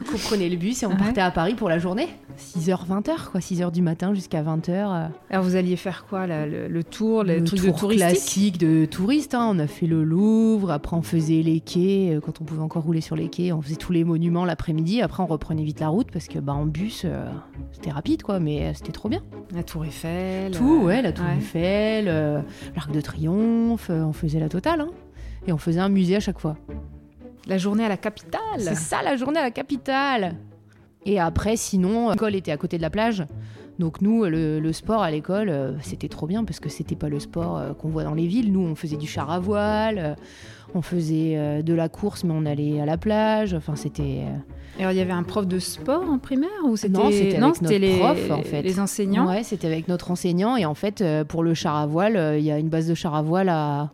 [0.00, 0.96] Donc on prenait le bus et on Ouais.
[0.96, 2.08] partait à Paris pour la journée.
[2.38, 3.40] 6h, 20h, quoi.
[3.40, 5.08] 6h du matin jusqu'à 20h.
[5.30, 8.58] Alors vous alliez faire quoi là, le, le tour, les le trucs tour de classique
[8.58, 9.34] de touristes.
[9.34, 9.48] hein.
[9.54, 12.82] On a fait le Louvre, après on faisait les quais, euh, quand on pouvait encore
[12.82, 15.00] rouler sur les quais, on faisait tous les monuments l'après-midi.
[15.02, 17.26] Après on reprenait vite la route parce que bah, en bus, euh,
[17.72, 19.22] c'était rapide quoi, mais euh, c'était trop bien.
[19.54, 20.50] La Tour Eiffel.
[20.52, 21.36] Tout, euh, ouais, la Tour ouais.
[21.36, 22.40] Eiffel, euh,
[22.74, 24.80] l'Arc de Triomphe, euh, on faisait la totale.
[24.80, 24.88] hein.
[25.46, 26.56] Et on faisait un musée à chaque fois.
[27.46, 28.40] La journée à la capitale.
[28.58, 30.36] C'est ça la journée à la capitale.
[31.04, 33.24] Et après, sinon, l'école était à côté de la plage.
[33.78, 37.08] Donc nous, le, le sport à l'école, euh, c'était trop bien parce que c'était pas
[37.08, 38.52] le sport euh, qu'on voit dans les villes.
[38.52, 40.14] Nous, on faisait du char à voile, euh,
[40.74, 43.54] on faisait de la course, mais on allait à la plage.
[43.54, 44.22] Enfin, c'était.
[44.78, 47.76] Et Alors il y avait un prof de sport en primaire ou c'était Non, c'était
[47.76, 48.62] avec les prof, en fait.
[48.62, 49.26] les enseignants.
[49.26, 50.56] Ouais, c'était avec notre enseignant.
[50.56, 53.14] Et en fait, pour le char à voile, il y a une base de char
[53.14, 53.90] à voile à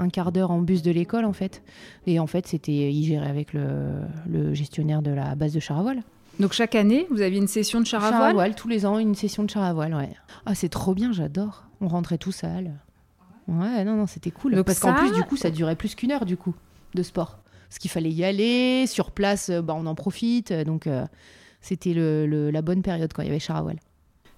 [0.00, 1.62] un quart d'heure en bus de l'école, en fait.
[2.06, 5.78] Et en fait, c'était, il gérait avec le, le gestionnaire de la base de char
[5.78, 6.02] à voile.
[6.38, 8.54] Donc chaque année, vous aviez une session de char à Char à voile.
[8.54, 10.10] tous les ans, une session de char à voile, ouais.
[10.46, 11.64] Ah, c'est trop bien, j'adore.
[11.82, 12.72] On rentrait tout sale.
[13.48, 14.54] Ouais, non, non, c'était cool.
[14.54, 16.54] Donc Parce qu'en plus, du coup, ça durait plus qu'une heure, du coup,
[16.94, 17.38] de sport.
[17.68, 20.50] Parce qu'il fallait y aller, sur place, euh, bah, on en profite.
[20.50, 21.04] euh, Donc, euh,
[21.60, 23.78] c'était le, le- la bonne période quand il y avait char à voile.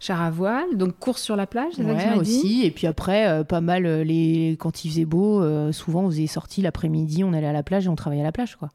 [0.05, 2.19] Char à voile, donc course sur la plage, c'est ça que tu Ouais, dit?
[2.39, 2.63] aussi.
[2.65, 4.57] Et puis après, euh, pas mal, euh, les...
[4.59, 7.87] quand il faisait beau, euh, souvent, on faisait sortie l'après-midi, on allait à la plage
[7.87, 8.71] et on travaillait à la plage, quoi.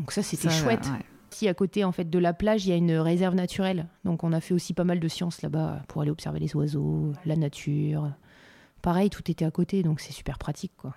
[0.00, 0.86] Donc ça, c'était Ça, chouette.
[0.86, 1.04] ouais.
[1.32, 3.86] Ici, à côté en fait de la plage, il y a une réserve naturelle.
[4.04, 7.12] Donc, on a fait aussi pas mal de sciences là-bas pour aller observer les oiseaux,
[7.24, 8.10] la nature.
[8.82, 10.96] Pareil, tout était à côté, donc c'est super pratique, quoi.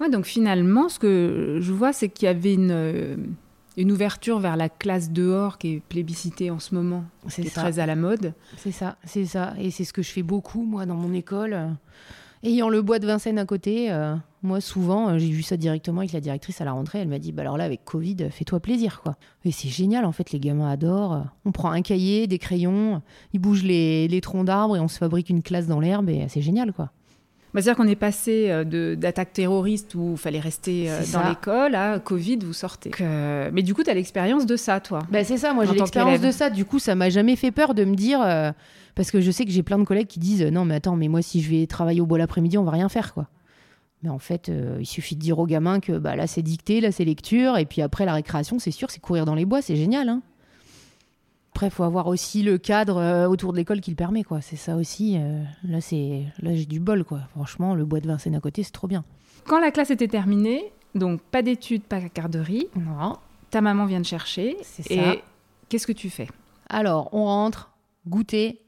[0.00, 3.16] Ouais, donc finalement, ce que je vois, c'est qu'il y avait une, euh,
[3.76, 7.50] une ouverture vers la classe dehors qui est plébiscitée en ce moment, C'est qui est
[7.50, 7.62] ça.
[7.62, 8.34] très à la mode.
[8.56, 9.54] C'est ça, c'est ça.
[9.58, 11.58] Et c'est ce que je fais beaucoup, moi, dans mon école.
[12.42, 16.00] Ayant le bois de Vincennes à côté, euh, moi, souvent, euh, j'ai vu ça directement
[16.00, 16.98] avec la directrice à la rentrée.
[16.98, 19.16] Elle m'a dit, bah alors là, avec Covid, fais-toi plaisir, quoi.
[19.46, 21.24] Et c'est génial, en fait, les gamins adorent.
[21.46, 23.00] On prend un cahier, des crayons,
[23.32, 26.26] ils bougent les, les troncs d'arbres et on se fabrique une classe dans l'herbe et
[26.28, 26.90] c'est génial, quoi.
[27.54, 31.76] Bah, C'est-à-dire qu'on est passé euh, d'attaques terroristes où il fallait rester euh, dans l'école
[31.76, 32.90] à Covid, vous sortez.
[32.90, 34.98] Donc, euh, mais du coup, tu as l'expérience de ça, toi.
[35.10, 36.50] Bah, c'est ça, moi j'ai l'expérience de ça.
[36.50, 38.20] Du coup, ça m'a jamais fait peur de me dire.
[38.20, 38.50] euh,
[38.96, 41.08] parce que je sais que j'ai plein de collègues qui disent Non, mais attends, mais
[41.08, 43.28] moi, si je vais travailler au bois l'après-midi, on va rien faire, quoi.
[44.02, 46.80] Mais en fait, euh, il suffit de dire aux gamins que bah, là, c'est dicté,
[46.80, 47.56] là, c'est lecture.
[47.56, 50.08] Et puis après, la récréation, c'est sûr, c'est courir dans les bois, c'est génial.
[50.10, 50.20] Hein.
[51.54, 54.40] Après, il faut avoir aussi le cadre euh, autour de l'école qui le permet, quoi.
[54.40, 55.16] C'est ça aussi.
[55.16, 57.20] euh, là, c'est là j'ai du bol, quoi.
[57.30, 59.04] Franchement, le bois de Vincennes à côté, c'est trop bien.
[59.46, 63.18] Quand la classe était terminée, donc pas d'études, pas de garderie, Non,
[63.50, 64.56] ta maman vient te chercher.
[64.62, 65.14] c'est Et ça.
[65.68, 66.26] qu'est-ce que tu fais?
[66.68, 67.70] Alors, on rentre,
[68.08, 68.60] goûter.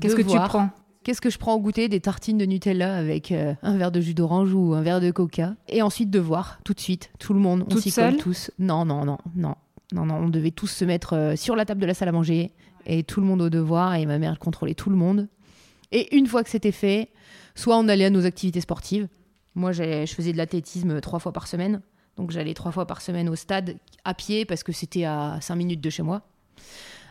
[0.00, 0.70] Qu'est-ce que tu prends?
[1.02, 1.88] Qu'est-ce que je prends au goûter?
[1.88, 5.10] Des tartines de Nutella avec euh, un verre de jus d'orange ou un verre de
[5.10, 5.54] coca.
[5.68, 8.52] Et ensuite devoir, tout de suite, tout le monde, on Toute s'y colle tous.
[8.60, 9.56] Non, non, non, non,
[9.92, 12.12] non, non, on devait tous se mettre euh, sur la table de la salle à
[12.12, 12.52] manger
[12.86, 15.28] et tout le monde au devoir et ma mère contrôlait tout le monde.
[15.92, 17.10] Et une fois que c'était fait,
[17.54, 19.08] soit on allait à nos activités sportives.
[19.54, 21.80] Moi, je faisais de l'athlétisme trois fois par semaine.
[22.16, 25.56] Donc j'allais trois fois par semaine au stade à pied parce que c'était à cinq
[25.56, 26.22] minutes de chez moi.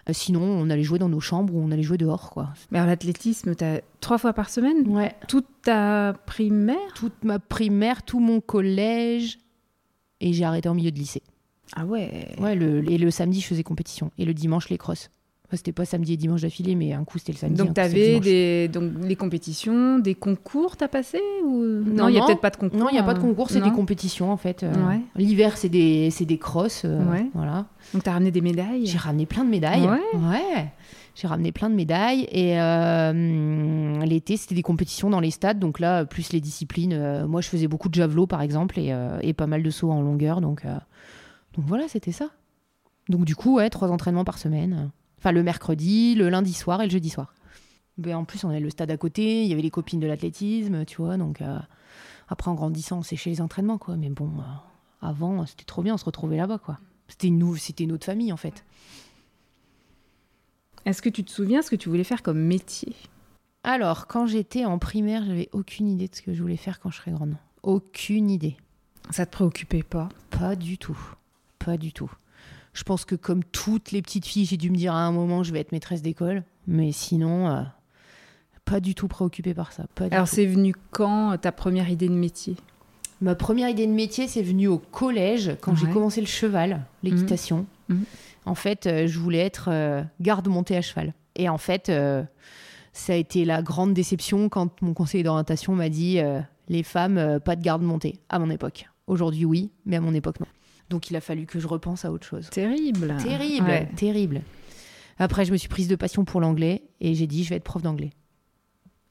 [0.10, 2.50] Euh, sinon, on allait jouer dans nos chambres ou on allait jouer dehors, quoi.
[2.72, 4.86] Mais alors, l'athlétisme, tu as trois fois par semaine?
[4.88, 5.16] Ouais.
[5.28, 6.94] Toute ta primaire?
[6.94, 9.40] Toute ma primaire, tout mon collège,
[10.20, 11.24] et j'ai arrêté en milieu de lycée.
[11.76, 12.28] Ah ouais.
[12.40, 15.10] Ouais, le, et le samedi, je faisais compétition, et le dimanche, les crosses.
[15.48, 17.58] Enfin, c'était pas samedi et dimanche d'affilée, mais un coup, c'était le samedi.
[17.58, 21.62] Donc, tu avais des, donc, les compétitions, des concours, t'as passé ou...
[21.64, 22.80] Non, il n'y a peut-être pas de concours.
[22.80, 23.22] Non, il n'y a pas de hein.
[23.22, 24.64] concours, c'est des compétitions, en fait.
[24.64, 25.00] Euh, Ouais.
[25.16, 26.84] L'hiver, c'est des, c'est des crosses.
[26.86, 27.28] euh, Ouais.
[27.34, 27.66] Voilà.
[27.94, 29.84] Donc, tu as ramené des médailles J'ai ramené plein de médailles.
[29.86, 30.72] Ouais.
[31.16, 32.28] J'ai ramené plein de médailles.
[32.32, 35.60] Et euh, l'été, c'était des compétitions dans les stades.
[35.60, 36.94] Donc là, plus les disciplines.
[36.94, 39.70] euh, moi, je faisais beaucoup de javelot, par exemple, et, euh, et pas mal de
[39.70, 40.42] sauts en longueur.
[40.42, 40.76] Donc, euh,
[41.56, 42.30] donc voilà, c'était ça.
[43.10, 44.92] Donc du coup, ouais, trois entraînements par semaine.
[45.20, 47.34] Enfin, le mercredi, le lundi soir et le jeudi soir.
[47.98, 49.44] Mais en plus, on avait le stade à côté.
[49.44, 51.18] Il y avait les copines de l'athlétisme, tu vois.
[51.18, 51.60] Donc euh,
[52.28, 53.96] après, en grandissant, on séchait les entraînements, quoi.
[53.98, 54.44] Mais bon, euh,
[55.02, 55.94] avant, c'était trop bien.
[55.94, 56.80] On se retrouvait là-bas, quoi.
[57.08, 58.66] C'était nous, c'était notre famille, en fait.
[60.86, 62.96] Est-ce que tu te souviens ce que tu voulais faire comme métier?
[63.64, 66.90] Alors, quand j'étais en primaire, j'avais aucune idée de ce que je voulais faire quand
[66.90, 67.38] je serais grande.
[67.62, 68.58] Aucune idée.
[69.10, 70.10] Ça te préoccupait pas?
[70.30, 70.98] Pas du tout.
[71.66, 72.12] Pas du tout.
[72.74, 75.44] Je pense que comme toutes les petites filles, j'ai dû me dire à un moment,
[75.44, 76.44] je vais être maîtresse d'école.
[76.68, 77.62] Mais sinon, euh,
[78.66, 79.86] pas du tout préoccupée par ça.
[79.96, 82.56] Pas Alors, c'est venu quand ta première idée de métier?
[83.22, 87.66] Ma première idée de métier, c'est venu au collège, quand j'ai commencé le cheval, l'équitation.
[87.90, 88.04] Mhm.
[88.46, 91.14] En fait, euh, je voulais être euh, garde montée à cheval.
[91.36, 92.24] Et en fait, euh,
[92.92, 97.18] ça a été la grande déception quand mon conseiller d'orientation m'a dit euh, les femmes,
[97.18, 98.86] euh, pas de garde montée, à mon époque.
[99.08, 100.48] Aujourd'hui, oui, mais à mon époque, non.
[100.94, 102.50] Donc il a fallu que je repense à autre chose.
[102.52, 103.18] Terrible.
[103.18, 103.90] Terrible, Ouais.
[103.96, 104.42] terrible.
[105.18, 107.64] Après, je me suis prise de passion pour l'anglais et j'ai dit je vais être
[107.64, 108.12] prof d'anglais.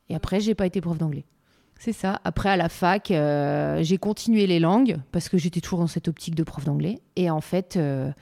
[0.09, 1.25] Et après, j'ai pas été prof d'anglais.
[1.81, 2.21] C'est ça.
[2.23, 6.07] Après, à la fac, euh, j'ai continué les langues parce que j'étais toujours dans cette
[6.07, 7.01] optique de prof d'anglais.
[7.16, 8.12] Et en fait, euh,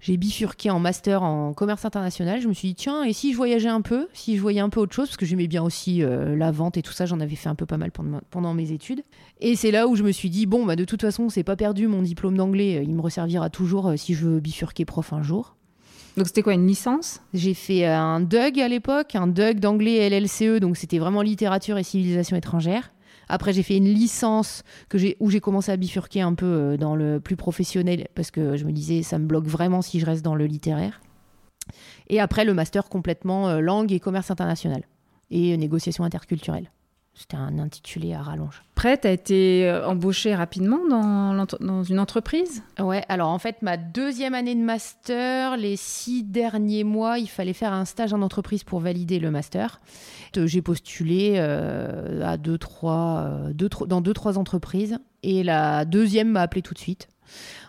[0.00, 2.40] j'ai bifurqué en master en commerce international.
[2.40, 4.68] Je me suis dit, tiens, et si je voyageais un peu Si je voyais un
[4.68, 7.04] peu autre chose Parce que j'aimais bien aussi euh, la vente et tout ça.
[7.04, 9.02] J'en avais fait un peu pas mal pendant, pendant mes études.
[9.40, 11.56] Et c'est là où je me suis dit, bon, bah, de toute façon, c'est pas
[11.56, 11.88] perdu.
[11.88, 15.22] Mon diplôme d'anglais, euh, il me resservira toujours euh, si je veux bifurquer prof un
[15.22, 15.56] jour.
[16.16, 17.20] Donc c'était quoi, une licence?
[17.34, 21.84] J'ai fait un DUG à l'époque, un DUG d'anglais LLCE, donc c'était vraiment littérature et
[21.84, 22.90] civilisation étrangère.
[23.28, 24.62] Après, j'ai fait une licence
[25.20, 28.64] où j'ai commencé à bifurquer un peu euh, dans le plus professionnel parce que je
[28.64, 31.00] me disais, ça me bloque vraiment si je reste dans le littéraire.
[32.08, 34.82] Et après, le master complètement euh, langue et commerce international
[35.30, 36.70] et négociation interculturelle.
[37.18, 38.62] C'était un intitulé à rallonge.
[38.76, 42.62] Après, tu as été euh, embauchée rapidement dans, une entreprise?
[42.78, 47.54] Ouais, alors en fait, ma deuxième année de master, les six derniers mois, il fallait
[47.54, 49.80] faire un stage en entreprise pour valider le master.
[50.36, 56.28] Euh, J'ai postulé euh, à deux, trois, deux, dans deux, trois entreprises et la deuxième
[56.28, 57.08] m'a appelé tout de suite.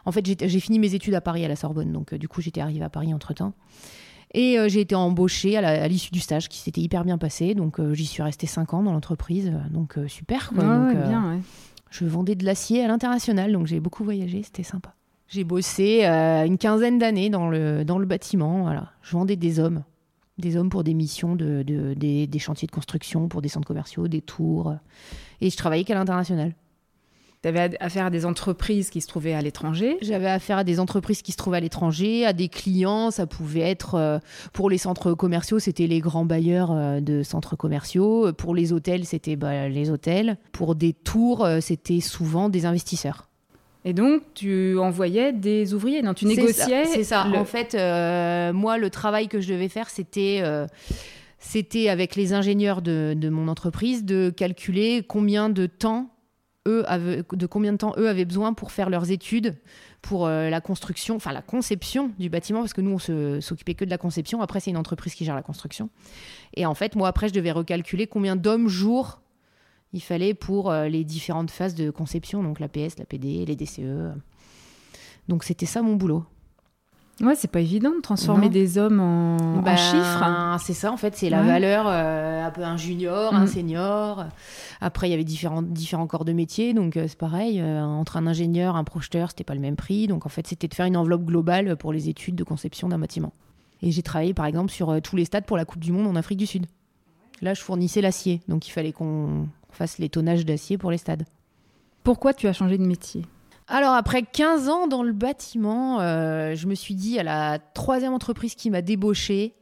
[0.05, 2.41] En fait, j'ai fini mes études à Paris, à la Sorbonne, donc euh, du coup,
[2.41, 3.53] j'étais arrivée à Paris entre-temps.
[4.33, 7.79] Et euh, j'ai été embauchée à l'issue du stage qui s'était hyper bien passé, donc
[7.79, 10.51] euh, j'y suis restée cinq ans dans l'entreprise, donc euh, super.
[10.53, 10.63] Quoi.
[10.63, 11.39] Ouais, Donc, bien, ouais.
[11.89, 14.93] je vendais de l'acier à l'international, donc j'ai beaucoup voyagé, c'était sympa.
[15.27, 18.63] J'ai bossé euh, une quinzaine d'années dans le, dans le bâtiment.
[18.63, 18.91] Voilà.
[19.03, 19.83] Je vendais des hommes.
[20.39, 23.67] Des hommes pour des missions, de, de- des, des chantiers de construction, pour des centres
[23.67, 24.73] commerciaux, des tours.
[25.41, 26.53] Et je travaillais qu'à l'international.
[27.41, 29.97] Tu avais affaire à des entreprises qui se trouvaient à l'étranger.
[30.01, 33.11] J'avais affaire à des entreprises qui se trouvaient à l'étranger, à des clients.
[33.11, 34.19] Ça pouvait être euh,
[34.51, 38.33] pour les centres commerciaux, c'était les grands bailleurs euh, de centres commerciaux.
[38.33, 40.37] Pour les hôtels, c'était bah, les hôtels.
[40.51, 43.29] Pour des tours, euh, c'était souvent des investisseurs.
[43.85, 47.25] Et donc, tu envoyais des ouvriers, non Tu négociais C'est ça.
[47.31, 47.73] le- En fait,
[48.53, 50.43] moi, le travail que je devais faire, c'était
[51.39, 56.09] c'était avec les ingénieurs de, de mon entreprise de calculer combien de temps
[56.67, 59.55] eux avaient, de combien de temps eux avaient besoin pour faire leurs études
[60.01, 63.85] pour euh, la construction, enfin la conception du bâtiment, parce que nous, on s'occupait que
[63.85, 64.41] de la conception.
[64.41, 65.89] Après, c'est une entreprise qui gère la construction.
[66.55, 69.21] Et en fait, moi, après, je devais recalculer combien d'hommes jours
[69.91, 73.55] il fallait pour euh, les différentes phases de conception, donc la PS, la PD, les
[73.55, 74.13] DCE.
[75.27, 76.25] Donc, c'était ça mon boulot.
[77.21, 78.51] Ouais, c'est pas évident de transformer Non.
[78.51, 80.57] des hommes en, en Ben, chiffres.
[80.59, 81.47] C'est ça, en fait, c'est la Ouais.
[81.47, 83.35] valeur, euh, un peu un junior, Mm.
[83.37, 84.25] un senior.
[84.79, 87.59] Après, il y avait différents, différents corps de métier, donc euh, c'est pareil.
[87.59, 90.07] euh, entre un ingénieur, un projeteur, c'était pas le même prix.
[90.07, 92.99] Donc, en fait, c'était de faire une enveloppe globale pour les études de conception d'un
[92.99, 93.33] bâtiment.
[93.81, 96.15] Et j'ai travaillé, par exemple, sur tous les stades pour la Coupe du Monde en
[96.15, 96.65] Afrique du Sud.
[97.41, 101.23] Là, je fournissais l'acier, donc il fallait qu'on fasse les tonnages d'acier pour les stades.
[102.03, 103.23] Pourquoi tu as changé de métier?
[103.69, 108.13] Alors, après 15 ans dans le bâtiment, euh, je me suis dit à la troisième
[108.13, 109.53] entreprise qui m'a débauché,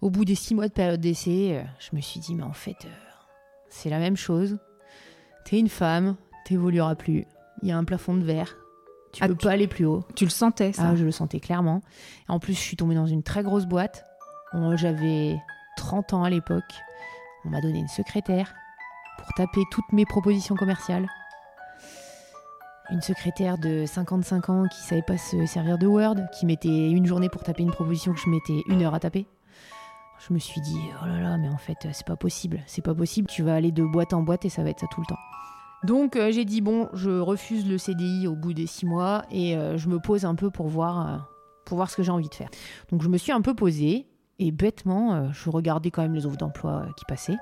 [0.00, 2.52] au bout des six mois de période d'essai, euh, je me suis dit, mais en
[2.52, 2.88] fait, euh,
[3.68, 4.58] c'est la même chose.
[5.44, 7.24] T'es une femme, t'évolueras plus.
[7.62, 8.56] Il y a un plafond de verre.
[9.12, 10.04] Tu Ah, peux tu- pas aller plus haut.
[10.16, 11.82] Tu le sentais, ça Ah, je le sentais clairement.
[12.28, 14.04] En plus, je suis tombée dans une très grosse boîte.
[14.74, 15.36] J'avais
[15.76, 16.64] 30 ans à l'époque.
[17.44, 18.52] On m'a donné une secrétaire
[19.18, 21.06] pour taper toutes mes propositions commerciales.
[22.92, 27.06] Une secrétaire de 55 ans qui savait pas se servir de Word, qui mettait une
[27.06, 29.26] journée pour taper une proposition que je mettais une heure à taper.
[30.28, 32.62] Je me suis dit, oh là là, mais en fait, c'est pas possible.
[32.66, 33.28] C'est pas possible.
[33.28, 35.18] Tu vas aller de boîte en boîte et ça va être ça tout le temps.
[35.84, 39.56] Donc euh, j'ai dit bon, je refuse le CDI au bout des six mois et
[39.56, 41.18] euh, je me pose un peu pour voir, euh,
[41.64, 42.50] pour voir ce que j'ai envie de faire.
[42.90, 44.06] Donc je me suis un peu posée
[44.38, 47.36] et bêtement, je regardais quand même les offres d'emploi qui passaient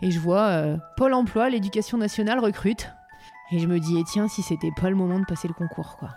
[0.00, 0.64] et je vois
[0.96, 2.88] Pôle Emploi, l'Éducation nationale recrute
[3.52, 5.96] et je me dis eh, tiens si c'était pas le moment de passer le concours
[5.98, 6.10] quoi.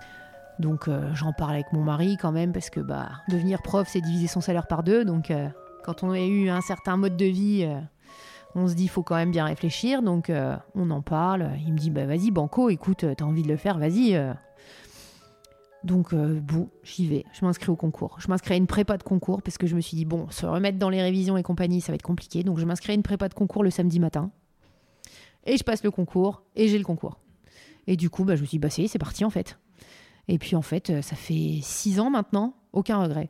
[0.60, 4.02] Donc euh, j'en parle avec mon mari quand même parce que bah devenir prof c'est
[4.02, 5.50] diviser son salaire par deux donc euh,
[5.84, 7.80] quand on a eu un certain mode de vie euh,
[8.58, 10.32] on se dit, il faut quand même bien réfléchir, donc
[10.76, 11.50] on en parle.
[11.68, 14.18] Il me dit, bah vas-y, Banco, écoute, t'as envie de le faire, vas-y.
[15.86, 18.16] Donc, euh, bon, j'y vais, je m'inscris au concours.
[18.20, 20.48] Je m'inscris à une prépa de concours parce que je me suis dit, bon, se
[20.48, 22.44] remettre dans les révisions et compagnie, ça va être compliqué.
[22.44, 24.32] Donc, je m'inscris à une prépa de concours le samedi matin.
[25.46, 27.20] Et je passe le concours, et j'ai le concours.
[27.88, 29.58] Et du coup, bah, je me suis dit, bah, c'est c'est parti en fait.
[30.28, 33.30] Et puis, en fait, euh, ça fait six ans maintenant, aucun regret.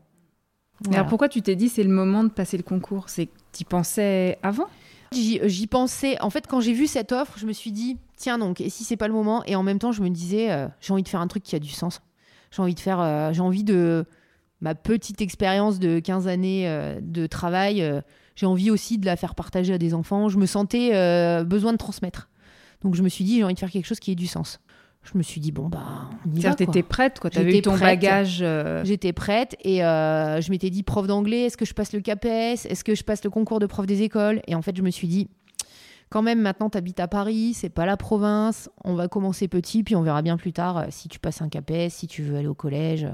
[0.81, 0.99] Voilà.
[0.99, 3.09] Alors pourquoi tu t'es dit c'est le moment de passer le concours?
[3.09, 4.65] C'est que tu pensais avant?
[5.13, 6.19] J'y j'y pensais.
[6.21, 8.83] En fait, quand j'ai vu cette offre, je me suis dit, tiens donc, et si
[8.83, 9.43] c'est pas le moment?
[9.45, 11.55] Et en même temps, je me disais, euh, j'ai envie de faire un truc qui
[11.55, 12.01] a du sens.
[12.51, 14.05] J'ai envie de faire, euh, j'ai envie de
[14.61, 17.81] ma petite expérience de 15 années euh, de travail.
[17.81, 18.01] euh,
[18.35, 20.27] j'ai envie aussi de la faire partager à des enfants.
[20.27, 22.29] Je me sentais euh, besoin de transmettre.
[22.85, 24.59] Donc je me suis dit, j'ai envie de faire quelque chose qui ait du sens.
[25.11, 26.55] Je me suis dit, bon, bah, on y va.
[26.55, 27.29] T'étais prête, quoi.
[27.29, 27.81] T'avais eu ton prête.
[27.99, 28.39] bagage.
[28.41, 31.99] euh, J'étais prête et euh, je m'étais dit, prof d'anglais, est-ce que je passe le
[31.99, 32.65] CAPES?
[32.65, 34.41] Est-ce que je passe le concours de prof des écoles?
[34.47, 35.27] Et en fait, je me suis dit,
[36.09, 39.83] quand même, maintenant, tu habites à Paris, c'est pas la province, on va commencer petit,
[39.83, 42.37] puis on verra bien plus tard euh, si tu passes un CAPES, si tu veux
[42.37, 43.07] aller au collège.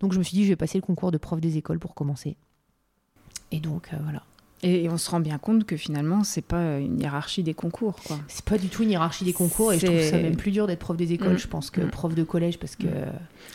[0.00, 1.94] Donc, je me suis dit, je vais passer le concours de prof des écoles pour
[1.94, 2.36] commencer.
[3.50, 4.22] Et donc, euh, voilà.
[4.64, 7.96] Et, et on se rend bien compte que finalement, c'est pas une hiérarchie des concours,
[8.06, 8.18] quoi.
[8.28, 10.68] C'est pas du tout une hiérarchie des concours et je trouve ça même plus dur
[10.68, 11.38] d'être prof des écoles, Mm.
[11.38, 11.90] je pense, que Mm.
[11.90, 12.86] prof de collège parce que.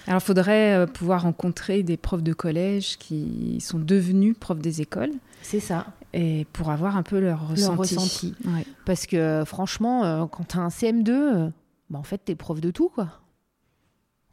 [0.06, 4.82] Alors, il faudrait euh, pouvoir rencontrer des profs de collège qui sont devenus profs des
[4.82, 5.86] écoles C'est ça.
[6.14, 7.96] et pour avoir un peu leur ressenti.
[7.96, 8.36] ressenti.
[8.46, 8.66] Ouais.
[8.86, 11.50] Parce que franchement, euh, quand t'as un CM2, euh,
[11.90, 13.08] bah, en fait, t'es prof de tout, quoi.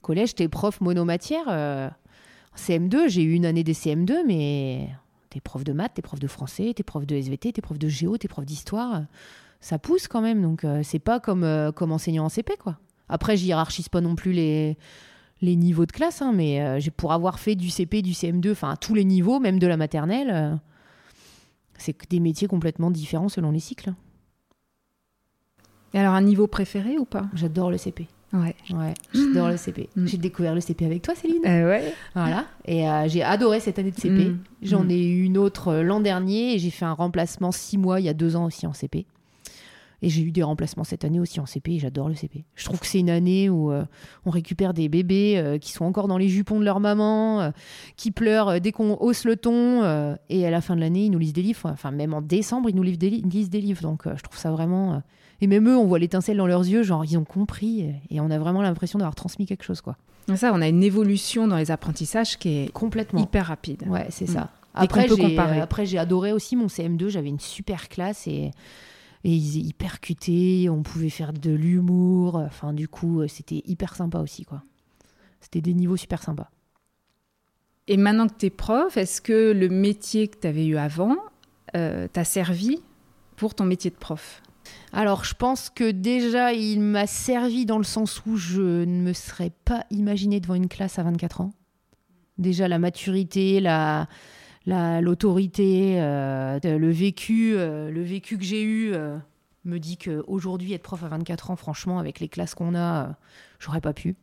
[0.02, 1.44] Collège, t'es prof monomatière.
[1.48, 1.88] euh,
[2.56, 4.88] CM2, j'ai eu une année des CM2, mais
[5.34, 7.88] t'es prof de maths, t'es prof de français, t'es prof de SVT, t'es prof de
[7.88, 9.02] géo, t'es prof d'histoire.
[9.60, 12.78] Ça pousse quand même, donc euh, c'est pas comme, euh, comme enseignant en CP, quoi.
[13.08, 14.78] Après, je hiérarchise pas non plus les,
[15.42, 18.70] les niveaux de classe, hein, mais euh, pour avoir fait du CP, du CM2, enfin
[18.70, 20.54] à tous les niveaux, même de la maternelle, euh,
[21.78, 23.92] c'est des métiers complètement différents selon les cycles.
[25.94, 27.26] Et alors, un niveau préféré ou pas?
[27.34, 28.06] J'adore le CP.
[28.34, 28.54] Ouais.
[28.70, 29.88] Ouais, j'adore le CP.
[29.96, 30.06] Mm.
[30.06, 31.46] J'ai découvert le CP avec toi, Céline.
[31.46, 31.94] Euh, ouais.
[32.14, 32.44] Voilà.
[32.66, 34.10] Et euh, j'ai adoré cette année de CP.
[34.30, 34.38] Mm.
[34.62, 34.90] J'en Mm.
[34.90, 38.06] ai eu une autre euh, l'an dernier et j'ai fait un remplacement six mois il
[38.06, 39.06] y a deux ans aussi en CP.
[40.04, 42.44] Et j'ai eu des remplacements cette année aussi en CP et j'adore le CP.
[42.54, 43.84] Je trouve que c'est une année où euh,
[44.26, 47.50] on récupère des bébés euh, qui sont encore dans les jupons de leur maman, euh,
[47.96, 49.82] qui pleurent dès qu'on hausse le ton.
[50.28, 51.70] et à la fin de l'année, ils nous lisent des livres.
[51.72, 53.82] Enfin, même en décembre, ils nous lisent des, li- lisent des livres.
[53.82, 55.02] Donc je trouve ça vraiment.
[55.40, 57.92] Et même eux, on voit l'étincelle dans leurs yeux, genre ils ont compris.
[58.10, 59.96] et- on a vraiment l'impression d'avoir transmis quelque chose, quoi.
[60.36, 63.20] Ça, on a une évolution dans les apprentissages qui est Complètement.
[63.20, 63.84] hyper rapide.
[63.88, 64.32] Ouais, c'est Mm.
[64.32, 64.50] ça.
[64.74, 67.08] Après, j'ai adoré aussi mon CM2.
[67.08, 68.50] J'avais une super classe et,
[69.24, 70.68] et ils, ils percutaient.
[70.68, 72.36] On pouvait faire de l'humour.
[72.36, 74.62] Enfin, du coup, euh, c'était hyper sympa aussi, quoi.
[75.40, 76.50] C'était des niveaux super sympas.
[77.86, 81.16] Et maintenant que tu es prof, est-ce que le métier que tu avais eu avant
[81.76, 82.80] euh, t'a servi
[83.36, 84.42] pour ton métier de prof?
[84.92, 89.12] Alors, je pense que déjà, il m'a servi dans le sens où je ne me
[89.12, 91.52] serais pas imaginé devant une classe à 24 ans.
[92.38, 94.08] Déjà, la maturité, la,
[94.66, 99.16] la- l'autorité, euh, le vécu, euh, le vécu que j'ai eu euh,
[99.64, 103.16] me dit qu'aujourd'hui, être prof à 24 ans, franchement, avec les classes qu'on a,
[103.58, 104.16] j'aurais pas pu.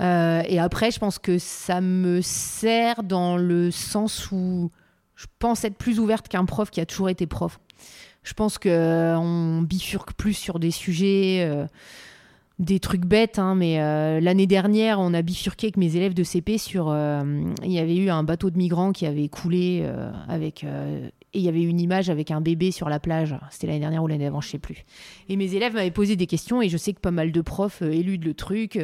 [0.00, 4.70] Et après, je pense que ça me sert dans le sens où
[5.14, 7.60] je pense être plus ouverte qu'un prof qui a toujours été prof.
[8.24, 11.46] Je pense que euh, on bifurque plus sur des sujets,
[12.58, 16.22] des trucs bêtes, hein, mais euh, l'année dernière, on a bifurqué avec mes élèves de
[16.22, 16.88] CP sur.
[16.88, 17.22] euh,
[17.64, 20.62] il y avait eu un bateau de migrants qui avait coulé euh, avec.
[20.62, 23.34] et il y avait une image avec un bébé sur la plage.
[23.50, 24.84] C'était l'année dernière ou l'année d'avant, je sais plus.
[25.28, 27.82] Et mes élèves m'avaient posé des questions et je sais que pas mal de profs
[27.82, 28.78] éludent le truc.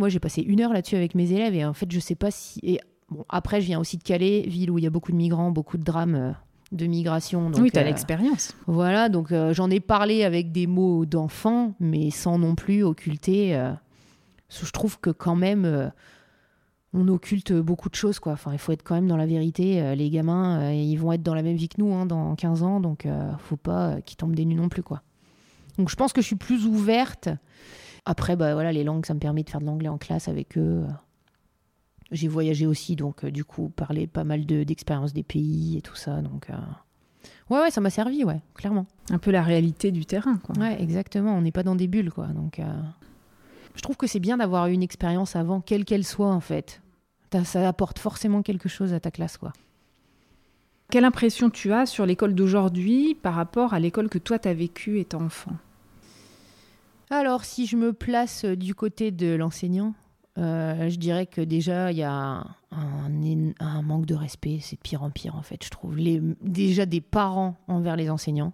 [0.00, 2.32] Moi, j'ai passé une heure là-dessus avec mes élèves et en fait, je sais pas
[2.32, 2.58] si.
[2.64, 5.16] Et bon, après, je viens aussi de Calais, ville où il y a beaucoup de
[5.16, 6.34] migrants, beaucoup de drames
[6.72, 7.50] de migration.
[7.50, 8.54] Donc, Oui, tu as euh, l'expérience.
[8.66, 13.56] voilà, donc euh, j'en ai parlé avec des mots d'enfant, mais sans non plus occulter.
[13.56, 13.72] euh,
[14.50, 15.92] je trouve que quand même,
[16.94, 18.32] on occulte beaucoup de choses, quoi.
[18.32, 19.94] Enfin, il faut être quand même dans la vérité.
[19.94, 22.80] les gamins, ils vont être dans la même vie que nous hein, dans 15 ans,
[22.80, 23.06] donc
[23.40, 25.02] faut pas qu'ils tombent des nues non plus, quoi.
[25.76, 27.28] Donc je pense que je suis plus ouverte.
[28.06, 30.56] Après, bah voilà, les langues, ça me permet de faire de l'anglais en classe avec
[30.56, 30.86] eux.
[32.10, 35.82] J'ai voyagé aussi, donc euh, du coup, parler pas mal de- d'expériences des pays et
[35.82, 36.22] tout ça.
[36.22, 36.54] Donc, euh,
[37.50, 38.86] ouais, ouais, ça m'a servi, ouais, clairement.
[39.10, 40.56] Un peu la réalité du terrain, quoi.
[40.58, 41.34] Ouais, exactement.
[41.36, 42.28] On n'est pas dans des bulles, quoi.
[42.28, 42.64] Donc, euh,
[43.74, 46.80] je trouve que c'est bien d'avoir eu une expérience avant, quelle qu'elle soit, en fait.
[47.30, 49.52] T'as- Ça apporte forcément quelque chose à ta classe, quoi.
[50.90, 54.54] Quelle impression tu as sur l'école d'aujourd'hui par rapport à l'école que toi tu as
[54.54, 55.52] vécue étant enfant?
[57.10, 59.92] Alors, si je me place du côté de l'enseignant,
[60.38, 64.58] euh, je dirais que déjà, il y a un, manque de respect.
[64.60, 65.96] C'est de pire en pire, en fait, je trouve.
[66.42, 68.52] Déjà des parents envers les enseignants.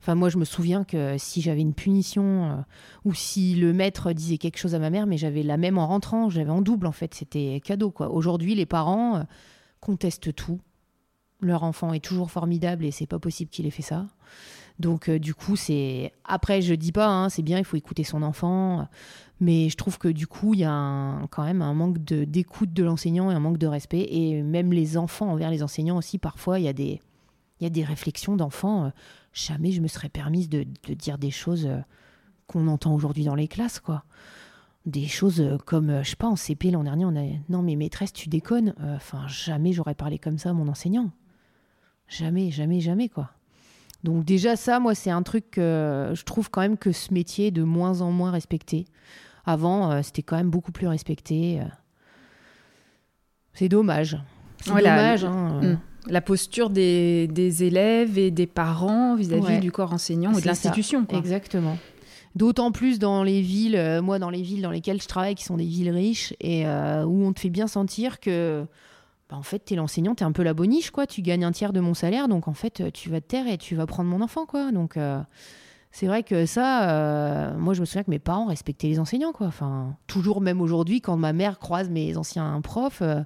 [0.00, 2.56] Enfin, moi, je me souviens que si j'avais une punition euh,
[3.04, 5.88] ou si le maître disait quelque chose à ma mère, mais j'avais la même en
[5.88, 7.14] rentrant, j'avais en double, en fait.
[7.14, 8.10] C'était cadeau, quoi.
[8.10, 9.22] Aujourd'hui, les parents euh,
[9.80, 10.60] contestent tout.
[11.40, 14.06] Leur enfant est toujours formidable et c'est pas possible qu'il ait fait ça.
[14.78, 18.04] Donc euh, du coup, c'est après je dis pas, hein, c'est bien, il faut écouter
[18.04, 18.88] son enfant,
[19.40, 22.84] mais je trouve que du coup, il y a quand même un manque d'écoute de
[22.84, 26.18] l'enseignant et un manque de respect, et même les enfants envers les enseignants aussi.
[26.18, 27.00] Parfois, il y a des
[27.60, 28.86] il y a des réflexions d'enfants.
[28.86, 28.90] euh,
[29.32, 31.78] jamais je me serais permise de, dire des choses euh,
[32.46, 34.04] qu'on entend aujourd'hui dans les classes, quoi.
[34.86, 38.12] Des choses comme, je sais pas, en CP l'an dernier, on a non mais maîtresse,
[38.12, 38.74] tu déconnes.
[38.80, 41.10] Enfin, jamais j'aurais parlé comme ça à mon enseignant.
[42.06, 43.30] Jamais, jamais, jamais, quoi.
[44.04, 47.48] Donc déjà ça, moi, c'est un truc que je trouve quand même que ce métier
[47.48, 48.86] est de moins en moins respecté.
[49.44, 51.60] Avant, euh, c'était quand même beaucoup plus respecté.
[51.60, 51.64] euh.
[53.54, 54.18] C'est dommage.
[54.62, 55.24] C'est dommage.
[55.24, 55.72] hein, euh.
[55.74, 55.78] Mm.
[56.10, 59.58] La posture des, des élèves et des parents vis-à-vis Ouais.
[59.60, 61.04] du corps enseignant et de l'institution.
[61.10, 61.76] Exactement.
[62.34, 65.44] D'autant plus dans les villes, euh, moi dans les villes dans lesquelles je travaille, qui
[65.44, 68.64] sont des villes riches et euh, où on te fait bien sentir que,
[69.28, 71.06] bah, en fait, t'es l'enseignant, t'es un peu la boniche, quoi.
[71.06, 73.58] Tu gagnes un tiers de mon salaire, donc en fait, tu vas te taire et
[73.58, 74.72] tu vas prendre mon enfant, quoi.
[74.72, 75.20] Donc euh,
[75.90, 79.32] c'est vrai que ça, euh, moi je me souviens que mes parents respectaient les enseignants,
[79.32, 79.50] quoi.
[80.06, 83.22] Toujours même aujourd'hui, quand ma mère croise mes anciens profs, euh,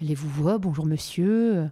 [0.00, 1.68] elle les vous voit, bonjour monsieur.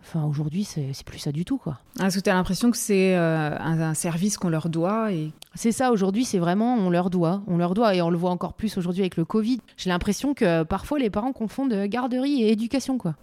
[0.00, 1.78] Enfin, aujourd'hui, c'est plus ça du tout, quoi.
[2.02, 5.32] Est-ce que tu as l'impression que c'est euh, un, un service qu'on leur doit et...
[5.54, 7.42] C'est ça, aujourd'hui, c'est vraiment, on leur doit.
[7.46, 9.58] On leur doit, et on le voit encore plus aujourd'hui avec le Covid.
[9.76, 13.16] J'ai l'impression que parfois les parents confondent garderie et éducation, quoi.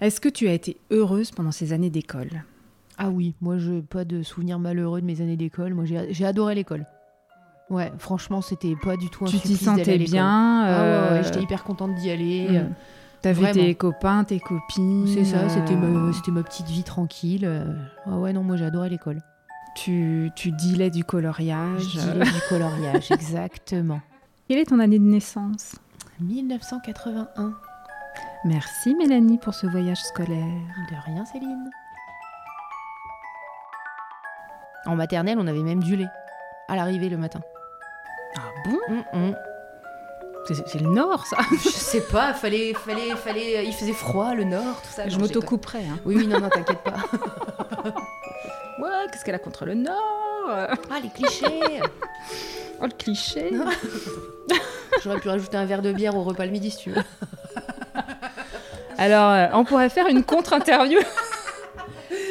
[0.00, 2.44] Est-ce que tu as été heureuse pendant ces années d'école?
[2.96, 5.74] Ah oui, moi, je pas de souvenirs malheureux de mes années d'école.
[5.74, 6.86] Moi, j'ai adoré l'école.
[7.68, 11.22] Ouais, franchement, c'était pas du tout un Tu t'y sentais bien Ah ouais, ouais, euh,
[11.24, 12.48] j'étais hyper contente d'y aller.
[12.48, 12.74] mm.
[13.22, 15.06] T'avais tes copains, tes copines.
[15.08, 17.44] C'est ça, c'était euh, ma, c'était ma petite vie tranquille.
[17.44, 17.64] euh.
[18.06, 19.18] Ah ouais, non, moi, adoré l'école.
[19.74, 21.82] Tu, tu dealais du coloriage.
[21.94, 24.00] Je du coloriage, exactement.
[24.48, 25.76] Quelle est ton année de naissance?
[26.20, 27.54] 1981.
[28.44, 30.44] Merci Mélanie pour ce voyage scolaire.
[30.90, 31.70] De rien, Céline.
[34.86, 36.08] En maternelle, on avait même du lait
[36.68, 37.40] à l'arrivée le matin.
[38.36, 38.78] Ah bon?
[38.88, 39.34] Hum, hum.
[40.54, 43.66] C'est le Nord, ça Je sais pas, fallait, fallait, fallait.
[43.66, 45.08] Il faisait froid, le nord, tout ça.
[45.08, 45.80] Je m'autocouperai.
[45.80, 45.98] Hein.
[46.04, 46.96] Oui, oui, non, non, t'inquiète pas.
[48.80, 50.48] Ouais, qu'est-ce qu'elle a contre le Nord?
[50.48, 51.80] Ah, les clichés
[52.80, 53.50] Oh, le cliché
[55.02, 57.02] J'aurais pu rajouter un verre de bière au repas le midi si tu veux.
[58.96, 61.00] Alors, euh, on pourrait faire une contre-interview.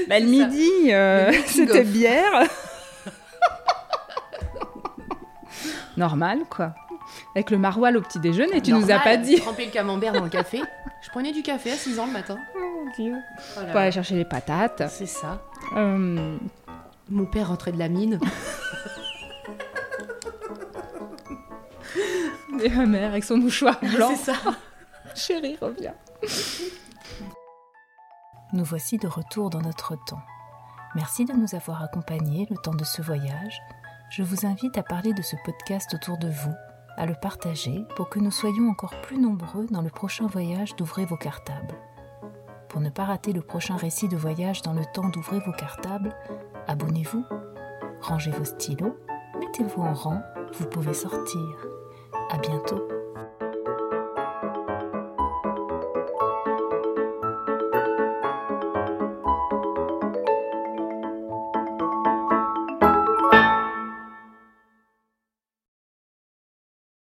[0.07, 2.47] Bah, le midi, euh, c'était bière.
[5.97, 6.73] Normal, quoi.
[7.37, 9.35] Avec le maroilles au petit déjeuner, tu nous as Normal, pas dit.
[9.41, 10.59] Tremper le camembert dans le café.
[11.03, 12.39] Je prenais du café à 6 ans le matin.
[12.55, 13.13] Oh mon dieu.
[13.53, 13.71] Voilà.
[13.71, 14.81] Faut aller chercher les patates.
[14.89, 15.39] C'est ça.
[15.75, 16.35] Euh,
[17.11, 18.19] Mon père rentrait de la mine.
[22.59, 24.09] et ma mère avec son mouchoir blanc.
[24.15, 24.37] C'est ça.
[25.15, 25.93] Chérie, reviens.
[28.51, 30.23] Nous voici de retour dans notre temps.
[30.95, 33.61] Merci de nous avoir accompagnés le temps de ce voyage.
[34.09, 36.55] Je vous invite à parler de ce podcast autour de vous,
[36.97, 41.05] à le partager pour que nous soyons encore plus nombreux dans le prochain voyage d'Ouvrez
[41.05, 41.75] vos cartables.
[42.69, 46.15] Pour ne pas rater le prochain récit de voyage dans le temps d'Ouvrez vos cartables,
[46.67, 47.23] abonnez-vous,
[48.01, 48.97] rangez vos stylos,
[49.39, 50.21] mettez-vous en rang,
[50.53, 51.67] vous pouvez sortir.
[52.29, 52.96] À bientôt.